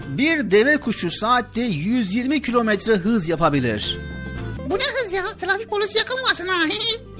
Bir 0.07 0.51
deve 0.51 0.77
kuşu 0.77 1.11
saatte 1.11 1.61
120 1.61 2.41
kilometre 2.41 2.95
hız 2.95 3.29
yapabilir. 3.29 3.97
Bu 4.69 4.75
ne 4.75 4.83
hız 4.83 5.13
ya? 5.13 5.23
Trafik 5.41 5.69
polisi 5.69 5.97
yakalamasın 5.97 6.47
ha. 6.47 6.65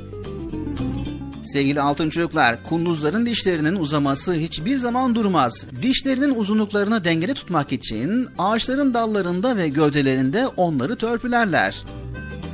Sevgili 1.54 1.82
altın 1.82 2.10
çocuklar, 2.10 2.64
kunduzların 2.64 3.26
dişlerinin 3.26 3.76
uzaması 3.76 4.34
hiçbir 4.34 4.78
zaman 4.78 5.16
durmaz. 5.16 5.66
Dişlerinin 5.82 6.36
uzunluklarını 6.36 7.04
dengede 7.04 7.34
tutmak 7.34 7.72
için 7.72 8.28
ağaçların 8.38 8.94
dallarında 8.94 9.58
ve 9.58 9.70
gövdelerinde 9.70 10.48
onları 10.48 10.96
törpülerler. 10.96 11.84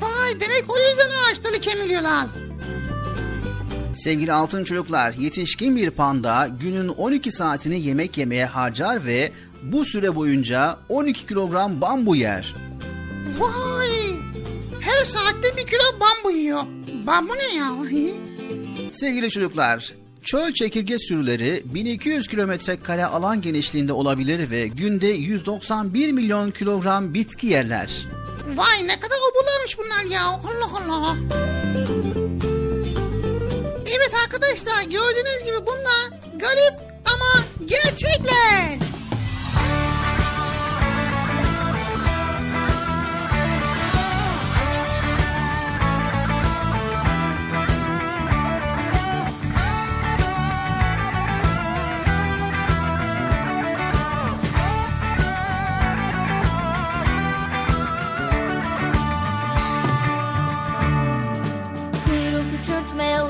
Vay 0.01 0.39
demek 0.39 0.65
o 0.69 0.75
yüzden 0.77 1.09
ağaçları 1.09 1.61
kemiriyorlar. 1.61 2.27
Sevgili 4.03 4.33
altın 4.33 4.63
çocuklar, 4.63 5.13
yetişkin 5.13 5.75
bir 5.75 5.89
panda 5.89 6.49
günün 6.61 6.87
12 6.87 7.31
saatini 7.31 7.81
yemek 7.81 8.17
yemeye 8.17 8.45
harcar 8.45 9.05
ve 9.05 9.31
bu 9.63 9.85
süre 9.85 10.15
boyunca 10.15 10.77
12 10.89 11.25
kilogram 11.25 11.81
bambu 11.81 12.15
yer. 12.15 12.55
Vay. 13.39 13.89
Her 14.79 15.05
saatte 15.05 15.57
bir 15.57 15.67
kilo 15.67 15.99
bambu 15.99 16.37
yiyor. 16.37 16.61
Bambu 17.07 17.33
ne 17.35 17.55
ya? 17.55 17.71
Sevgili 18.99 19.29
çocuklar, 19.29 19.93
çöl 20.23 20.53
çekirge 20.53 20.99
sürüleri 20.99 21.63
1200 21.65 22.27
kilometre 22.27 22.79
kare 22.79 23.05
alan 23.05 23.41
genişliğinde 23.41 23.93
olabilir 23.93 24.51
ve 24.51 24.67
günde 24.67 25.07
191 25.07 26.11
milyon 26.11 26.51
kilogram 26.51 27.13
bitki 27.13 27.47
yerler. 27.47 28.07
Vay 28.47 28.87
ne 28.87 28.99
kadar 28.99 29.17
obularmış 29.31 29.77
bunlar 29.77 30.15
ya. 30.15 30.25
Allah 30.25 30.71
Allah. 30.87 31.15
Evet 33.97 34.11
arkadaşlar 34.25 34.83
gördüğünüz 34.83 35.43
gibi 35.45 35.67
bunlar 35.67 36.19
garip 36.39 36.79
ama 37.05 37.43
gerçekler. 37.65 38.79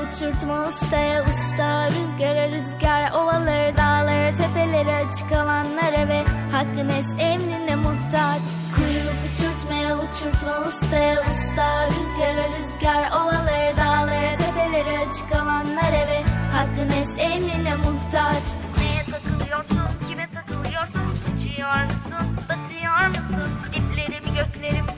Uçurtma 0.08 0.68
ustaya 0.68 1.22
usta 1.22 1.88
Rüzgara 1.90 2.48
rüzgar 2.48 3.10
ovaları 3.12 3.76
dağları 3.76 4.36
tepeleri 4.36 4.92
açık 4.92 5.32
alanlara 5.32 6.08
ve 6.08 6.24
hakkın 6.52 6.88
es 6.88 7.06
emrine 7.18 7.76
muhtaç 7.76 8.42
Kuyruk 8.74 9.18
uçurtmaya 9.26 9.96
uçurtma 9.96 10.68
ustaya 10.68 11.14
usta 11.14 11.86
Rüzgara 11.86 12.44
rüzgar 12.58 13.10
ovaları 13.20 13.76
dağları 13.76 14.36
tepeleri 14.36 14.98
açık 14.98 15.32
alanlara 15.32 16.02
ve 16.10 16.22
hakkın 16.52 16.90
es 17.02 17.32
emrine 17.32 17.74
muhtaç 17.74 18.44
Neye 18.78 19.02
takılıyorsun, 19.10 20.08
kime 20.08 20.28
takılıyorsun? 20.34 21.02
Uçuyor 21.28 21.84
musun, 21.84 22.36
batıyor 22.48 23.08
musun? 23.08 23.50
Diplerimi 23.72 24.36
göklerim 24.36 24.97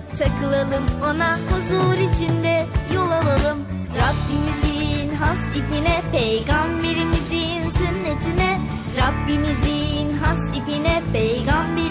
takılalım 0.19 0.85
ona 1.03 1.37
huzur 1.37 2.13
içinde 2.13 2.65
yol 2.95 3.11
alalım. 3.11 3.59
Rabbimizin 4.01 5.15
has 5.15 5.39
ipine, 5.55 6.01
peygamberimizin 6.11 7.61
sünnetine. 7.79 8.59
Rabbimizin 8.97 10.17
has 10.17 10.57
ipine, 10.57 11.01
peygamberimizin 11.13 11.90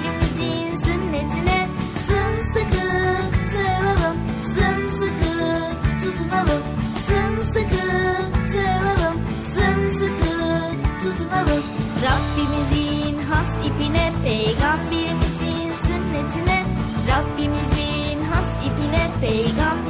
ipine, 19.50 19.89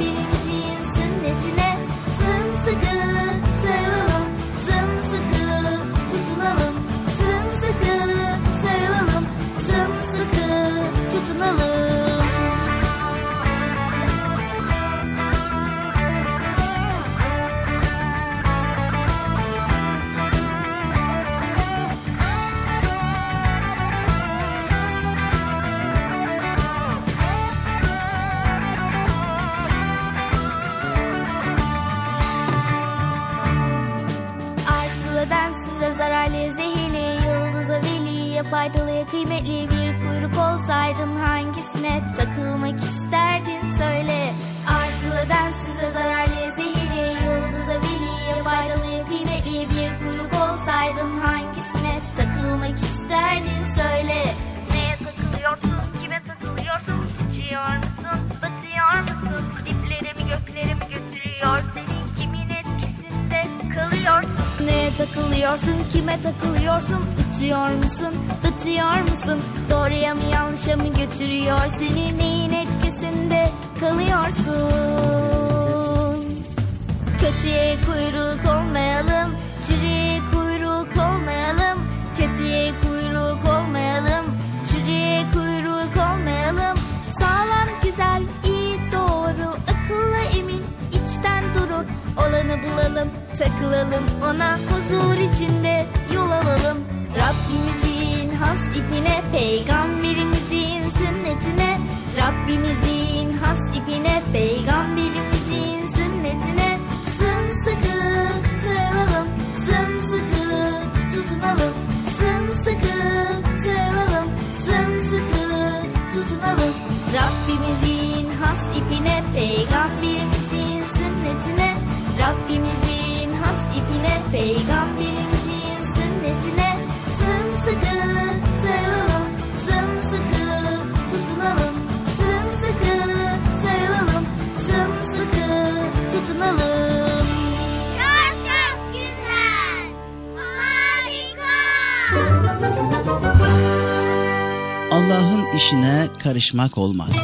işine 146.41 146.61
karışmak 146.61 146.77
olmaz. 146.77 147.15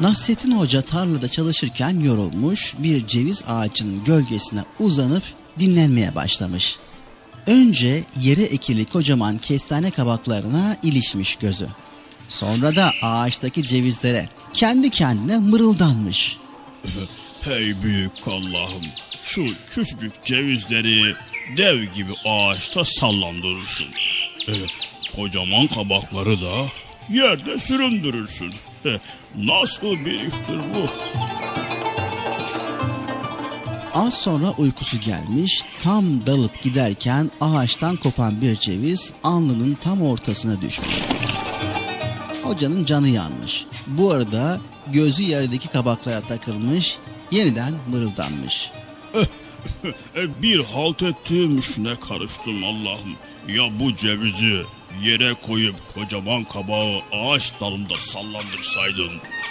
Nasrettin 0.00 0.58
Hoca 0.58 0.82
tarlada 0.82 1.28
çalışırken 1.28 2.00
yorulmuş 2.00 2.74
bir 2.78 3.06
ceviz 3.06 3.44
ağacının 3.48 4.04
gölgesine 4.04 4.64
uzanıp 4.78 5.22
dinlenmeye 5.58 6.14
başlamış. 6.14 6.78
Önce 7.46 8.04
yere 8.20 8.42
ekili 8.42 8.84
kocaman 8.84 9.38
kestane 9.38 9.90
kabaklarına 9.90 10.76
ilişmiş 10.82 11.36
gözü. 11.36 11.66
Sonra 12.28 12.76
da 12.76 12.92
ağaçtaki 13.02 13.66
cevizlere 13.66 14.28
kendi 14.52 14.90
kendine 14.90 15.38
mırıldanmış. 15.38 16.36
Hey 17.40 17.82
büyük 17.82 18.28
Allah'ım 18.28 18.84
şu 19.24 19.44
küçücük 19.70 20.24
cevizleri 20.24 21.14
dev 21.56 21.82
gibi 21.82 22.12
ağaçta 22.24 22.84
sallandırırsın. 22.84 23.86
E, 24.48 24.54
kocaman 25.16 25.66
kabakları 25.66 26.40
da 26.40 26.66
yerde 27.10 27.58
süründürürsün. 27.58 28.54
E, 28.86 28.98
nasıl 29.36 29.90
bir 29.90 30.14
iştir 30.14 30.58
bu? 30.74 30.86
Az 33.94 34.14
sonra 34.14 34.50
uykusu 34.58 35.00
gelmiş, 35.00 35.64
tam 35.80 36.26
dalıp 36.26 36.62
giderken 36.62 37.30
ağaçtan 37.40 37.96
kopan 37.96 38.40
bir 38.40 38.56
ceviz 38.56 39.12
alnının 39.24 39.74
tam 39.80 40.02
ortasına 40.02 40.60
düşmüş. 40.60 40.94
Hocanın 42.42 42.84
canı 42.84 43.08
yanmış. 43.08 43.66
Bu 43.86 44.10
arada 44.10 44.60
gözü 44.92 45.22
yerdeki 45.22 45.68
kabaklara 45.68 46.20
takılmış, 46.20 46.98
yeniden 47.30 47.74
mırıldanmış. 47.90 48.70
Bir 50.42 50.64
halt 50.64 51.02
ettiğim 51.02 51.58
işine 51.58 51.94
karıştım 52.08 52.64
Allah'ım. 52.64 53.16
Ya 53.48 53.80
bu 53.80 53.96
cevizi 53.96 54.62
yere 55.02 55.34
koyup 55.46 55.94
kocaman 55.94 56.44
kabağı 56.44 57.00
ağaç 57.12 57.52
dalında 57.60 57.98
sallandırsaydın. 57.98 59.10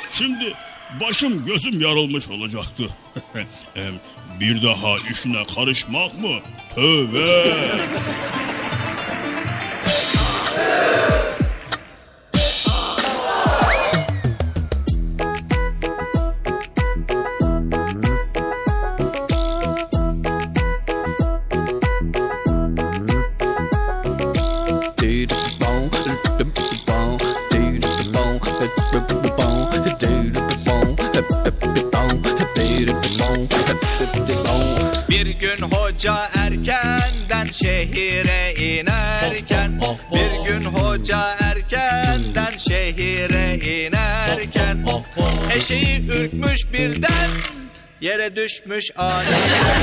Şimdi 0.10 0.53
başım 1.02 1.45
gözüm 1.45 1.81
yarılmış 1.81 2.30
olacaktı. 2.30 2.84
Bir 4.40 4.64
daha 4.64 4.98
işine 5.11 5.45
karışmak 5.56 6.22
mı? 6.22 6.36
Tövbe. 6.76 7.56
Ürkmüş 46.39 46.73
birden 46.73 47.29
yere 48.01 48.35
düşmüş 48.35 48.91
aniden 48.97 49.81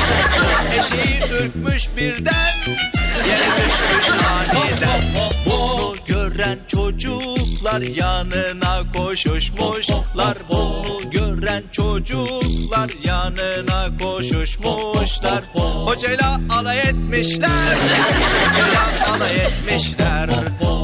Eşeği 0.79 1.31
ürkmüş 1.41 1.89
birden 1.97 2.53
yere 3.29 3.47
düşmüş 3.57 4.09
aniden. 4.11 5.03
Bunu 5.47 5.95
gören 6.07 6.59
çocuklar 6.69 7.81
yanına 7.81 8.93
koşuşmuşlar. 8.97 10.37
Bunu 10.49 11.11
gören 11.11 11.63
çocuklar 11.73 12.91
yanına 13.05 13.99
koşuşmuşlar. 14.03 15.43
Hocayla 15.55 16.41
alay 16.51 16.79
etmişler 16.79 17.77
Hocayla 18.49 19.15
alay 19.15 19.35
etmişler. 19.35 20.29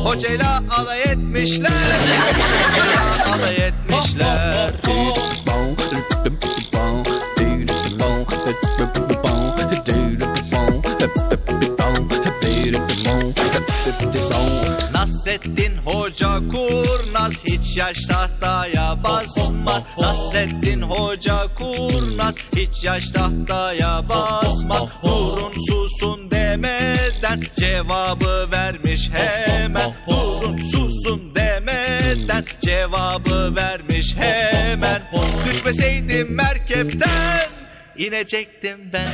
Hocayla 0.05 0.63
alay 0.79 1.03
etmişler 1.03 1.73
Hocayla 2.69 3.35
alay 3.35 3.55
etmişler 3.55 4.73
hiç 17.73 17.79
yaş 17.79 17.99
tahtaya 18.07 19.05
basmaz 19.05 19.83
Nasreddin 19.99 20.83
Hoca 20.83 21.55
kurnaz. 21.55 22.35
Hiç 22.57 22.85
yaş 22.85 23.11
tahtaya 23.11 24.09
basmaz 24.09 24.83
Durun 25.03 25.53
susun 25.69 26.31
demeden 26.31 27.43
cevabı 27.57 28.49
vermiş 28.53 29.11
hemen. 29.13 29.95
Durun 30.09 30.59
susun 30.59 31.35
demeden 31.35 32.45
cevabı 32.63 33.57
vermiş 33.57 34.17
hemen. 34.17 35.03
Düşmeseydim 35.47 36.35
merkepten 36.35 37.49
inecektim 37.99 38.79
ben. 38.93 39.09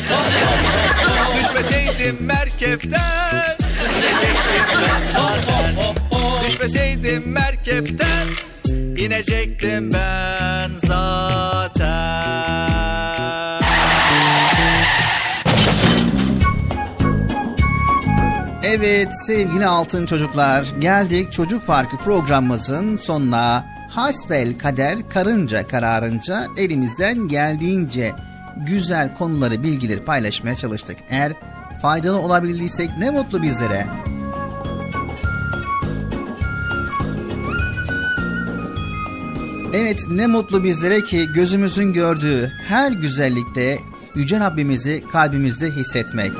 Düşmeseydim 1.38 2.16
merkepten 2.20 3.56
inecektim 3.98 4.66
ben. 4.82 5.12
Zaten 5.12 5.94
Düşmeseydim 6.46 7.32
merkepten 7.32 8.26
inecektim 8.98 9.92
ben 9.92 10.70
zaten 10.76 12.18
Evet 18.64 19.08
sevgili 19.26 19.66
altın 19.66 20.06
çocuklar 20.06 20.66
geldik 20.80 21.32
Çocuk 21.32 21.66
Parkı 21.66 21.96
programımızın 21.96 22.96
sonuna. 22.96 23.66
Hasbel 23.88 24.58
kader 24.58 24.98
karınca 25.08 25.66
kararınca 25.66 26.44
elimizden 26.56 27.28
geldiğince 27.28 28.12
güzel 28.56 29.16
konuları 29.16 29.62
bilgileri 29.62 30.04
paylaşmaya 30.04 30.54
çalıştık. 30.54 30.98
Eğer 31.08 31.32
faydalı 31.82 32.18
olabildiysek 32.18 32.90
ne 32.98 33.10
mutlu 33.10 33.42
bizlere. 33.42 33.86
Evet 39.72 40.08
ne 40.10 40.26
mutlu 40.26 40.64
bizlere 40.64 41.00
ki 41.00 41.26
gözümüzün 41.34 41.92
gördüğü 41.92 42.52
her 42.68 42.92
güzellikte 42.92 43.78
Yüce 44.14 44.40
Rabbimizi 44.40 45.04
kalbimizde 45.12 45.70
hissetmek. 45.70 46.32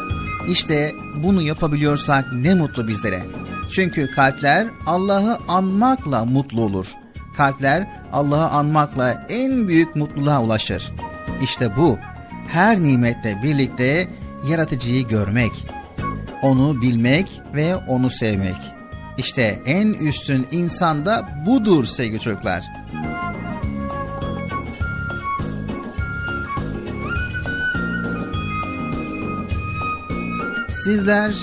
İşte 0.48 0.92
bunu 1.22 1.42
yapabiliyorsak 1.42 2.32
ne 2.32 2.55
mutlu 2.55 2.88
bizlere. 2.88 3.20
Çünkü 3.72 4.10
kalpler 4.10 4.66
Allah'ı 4.86 5.38
anmakla 5.48 6.24
mutlu 6.24 6.60
olur. 6.60 6.92
Kalpler 7.36 7.90
Allah'ı 8.12 8.48
anmakla 8.48 9.26
en 9.28 9.68
büyük 9.68 9.96
mutluluğa 9.96 10.42
ulaşır. 10.42 10.92
İşte 11.42 11.76
bu 11.76 11.98
her 12.48 12.82
nimetle 12.82 13.40
birlikte 13.42 14.09
yaratıcıyı 14.48 15.09
görmek, 15.09 15.52
onu 16.42 16.82
bilmek 16.82 17.40
ve 17.55 17.76
onu 17.76 18.10
sevmek. 18.10 18.56
İşte 19.18 19.62
en 19.66 19.86
üstün 19.92 20.46
insanda 20.50 21.28
budur 21.46 21.86
sevgili 21.86 22.20
çocuklar. 22.20 22.77
Sizler 30.85 31.35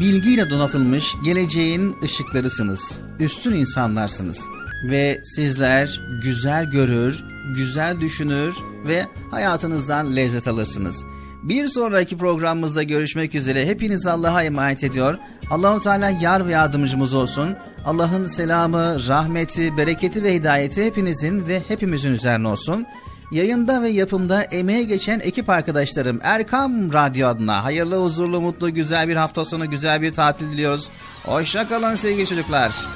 bilgiyle 0.00 0.50
donatılmış 0.50 1.14
geleceğin 1.24 1.96
ışıklarısınız. 2.02 2.98
Üstün 3.20 3.52
insanlarsınız. 3.52 4.38
Ve 4.84 5.20
sizler 5.24 6.00
güzel 6.22 6.70
görür, 6.70 7.24
güzel 7.54 8.00
düşünür 8.00 8.56
ve 8.86 9.06
hayatınızdan 9.30 10.16
lezzet 10.16 10.48
alırsınız. 10.48 11.04
Bir 11.42 11.68
sonraki 11.68 12.18
programımızda 12.18 12.82
görüşmek 12.82 13.34
üzere. 13.34 13.66
Hepiniz 13.66 14.06
Allah'a 14.06 14.42
emanet 14.42 14.84
ediyor. 14.84 15.18
Allahu 15.50 15.80
Teala 15.80 16.10
yar 16.10 16.46
ve 16.46 16.52
yardımcımız 16.52 17.14
olsun. 17.14 17.56
Allah'ın 17.86 18.26
selamı, 18.26 19.08
rahmeti, 19.08 19.76
bereketi 19.76 20.22
ve 20.22 20.34
hidayeti 20.34 20.84
hepinizin 20.84 21.48
ve 21.48 21.62
hepimizin 21.68 22.12
üzerine 22.12 22.48
olsun. 22.48 22.86
Yayında 23.32 23.82
ve 23.82 23.88
yapımda 23.88 24.42
emeğe 24.42 24.82
geçen 24.82 25.20
ekip 25.20 25.50
arkadaşlarım 25.50 26.20
Erkam 26.22 26.92
Radyo 26.92 27.28
adına 27.28 27.64
hayırlı, 27.64 28.02
huzurlu, 28.02 28.40
mutlu, 28.40 28.74
güzel 28.74 29.08
bir 29.08 29.16
hafta 29.16 29.44
sonu, 29.44 29.70
güzel 29.70 30.02
bir 30.02 30.14
tatil 30.14 30.52
diliyoruz. 30.52 30.88
Hoşçakalın 31.24 31.94
sevgili 31.94 32.26
çocuklar. 32.26 32.86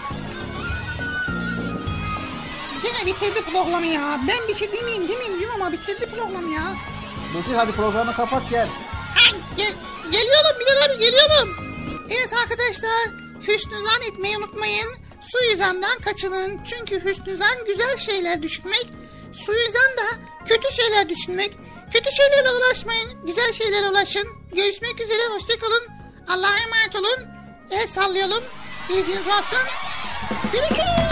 Yine 2.85 3.07
bitirdi 3.07 3.41
programı 3.53 3.87
ya. 3.87 4.21
Ben 4.29 4.49
bir 4.49 4.55
şey 4.55 4.73
demeyeyim 4.73 5.09
demeyeyim 5.09 5.41
diyorum 5.41 5.63
ama 5.63 5.73
bitirdi 5.73 6.07
programı 6.17 6.51
ya. 6.51 6.63
Betül 7.35 7.55
hadi 7.55 7.73
programı 7.73 8.15
kapat 8.15 8.43
gel. 8.51 8.69
Ay, 9.17 9.41
gel, 9.57 9.73
geliyorum 10.11 10.61
Bilal 10.61 10.85
abi 10.85 10.99
geliyorum. 10.99 11.57
Evet 12.11 12.33
arkadaşlar 12.43 13.23
hüsnü 13.49 13.79
zan 13.87 14.03
etmeyi 14.03 14.39
unutmayın. 14.39 14.89
Suizandan 15.33 15.99
kaçının. 15.99 16.61
Çünkü 16.65 17.05
hüsnü 17.05 17.37
zan 17.37 17.65
güzel 17.67 17.97
şeyler 17.97 18.43
düşünmek. 18.43 18.89
Suizan 19.33 19.97
da 19.97 20.19
kötü 20.47 20.73
şeyler 20.73 21.09
düşünmek. 21.09 21.53
Kötü 21.93 22.13
şeylerle 22.13 22.51
ulaşmayın. 22.51 23.27
Güzel 23.27 23.53
şeylere 23.53 23.89
ulaşın. 23.89 24.29
Görüşmek 24.53 25.01
üzere. 25.01 25.23
Hoşçakalın. 25.35 25.87
Allah'a 26.29 26.59
emanet 26.59 26.97
olun. 26.97 27.29
El 27.71 27.87
sallayalım. 27.89 28.45
Bilginiz 28.89 29.27
olsun. 29.27 29.63
Görüşürüz. 30.53 31.12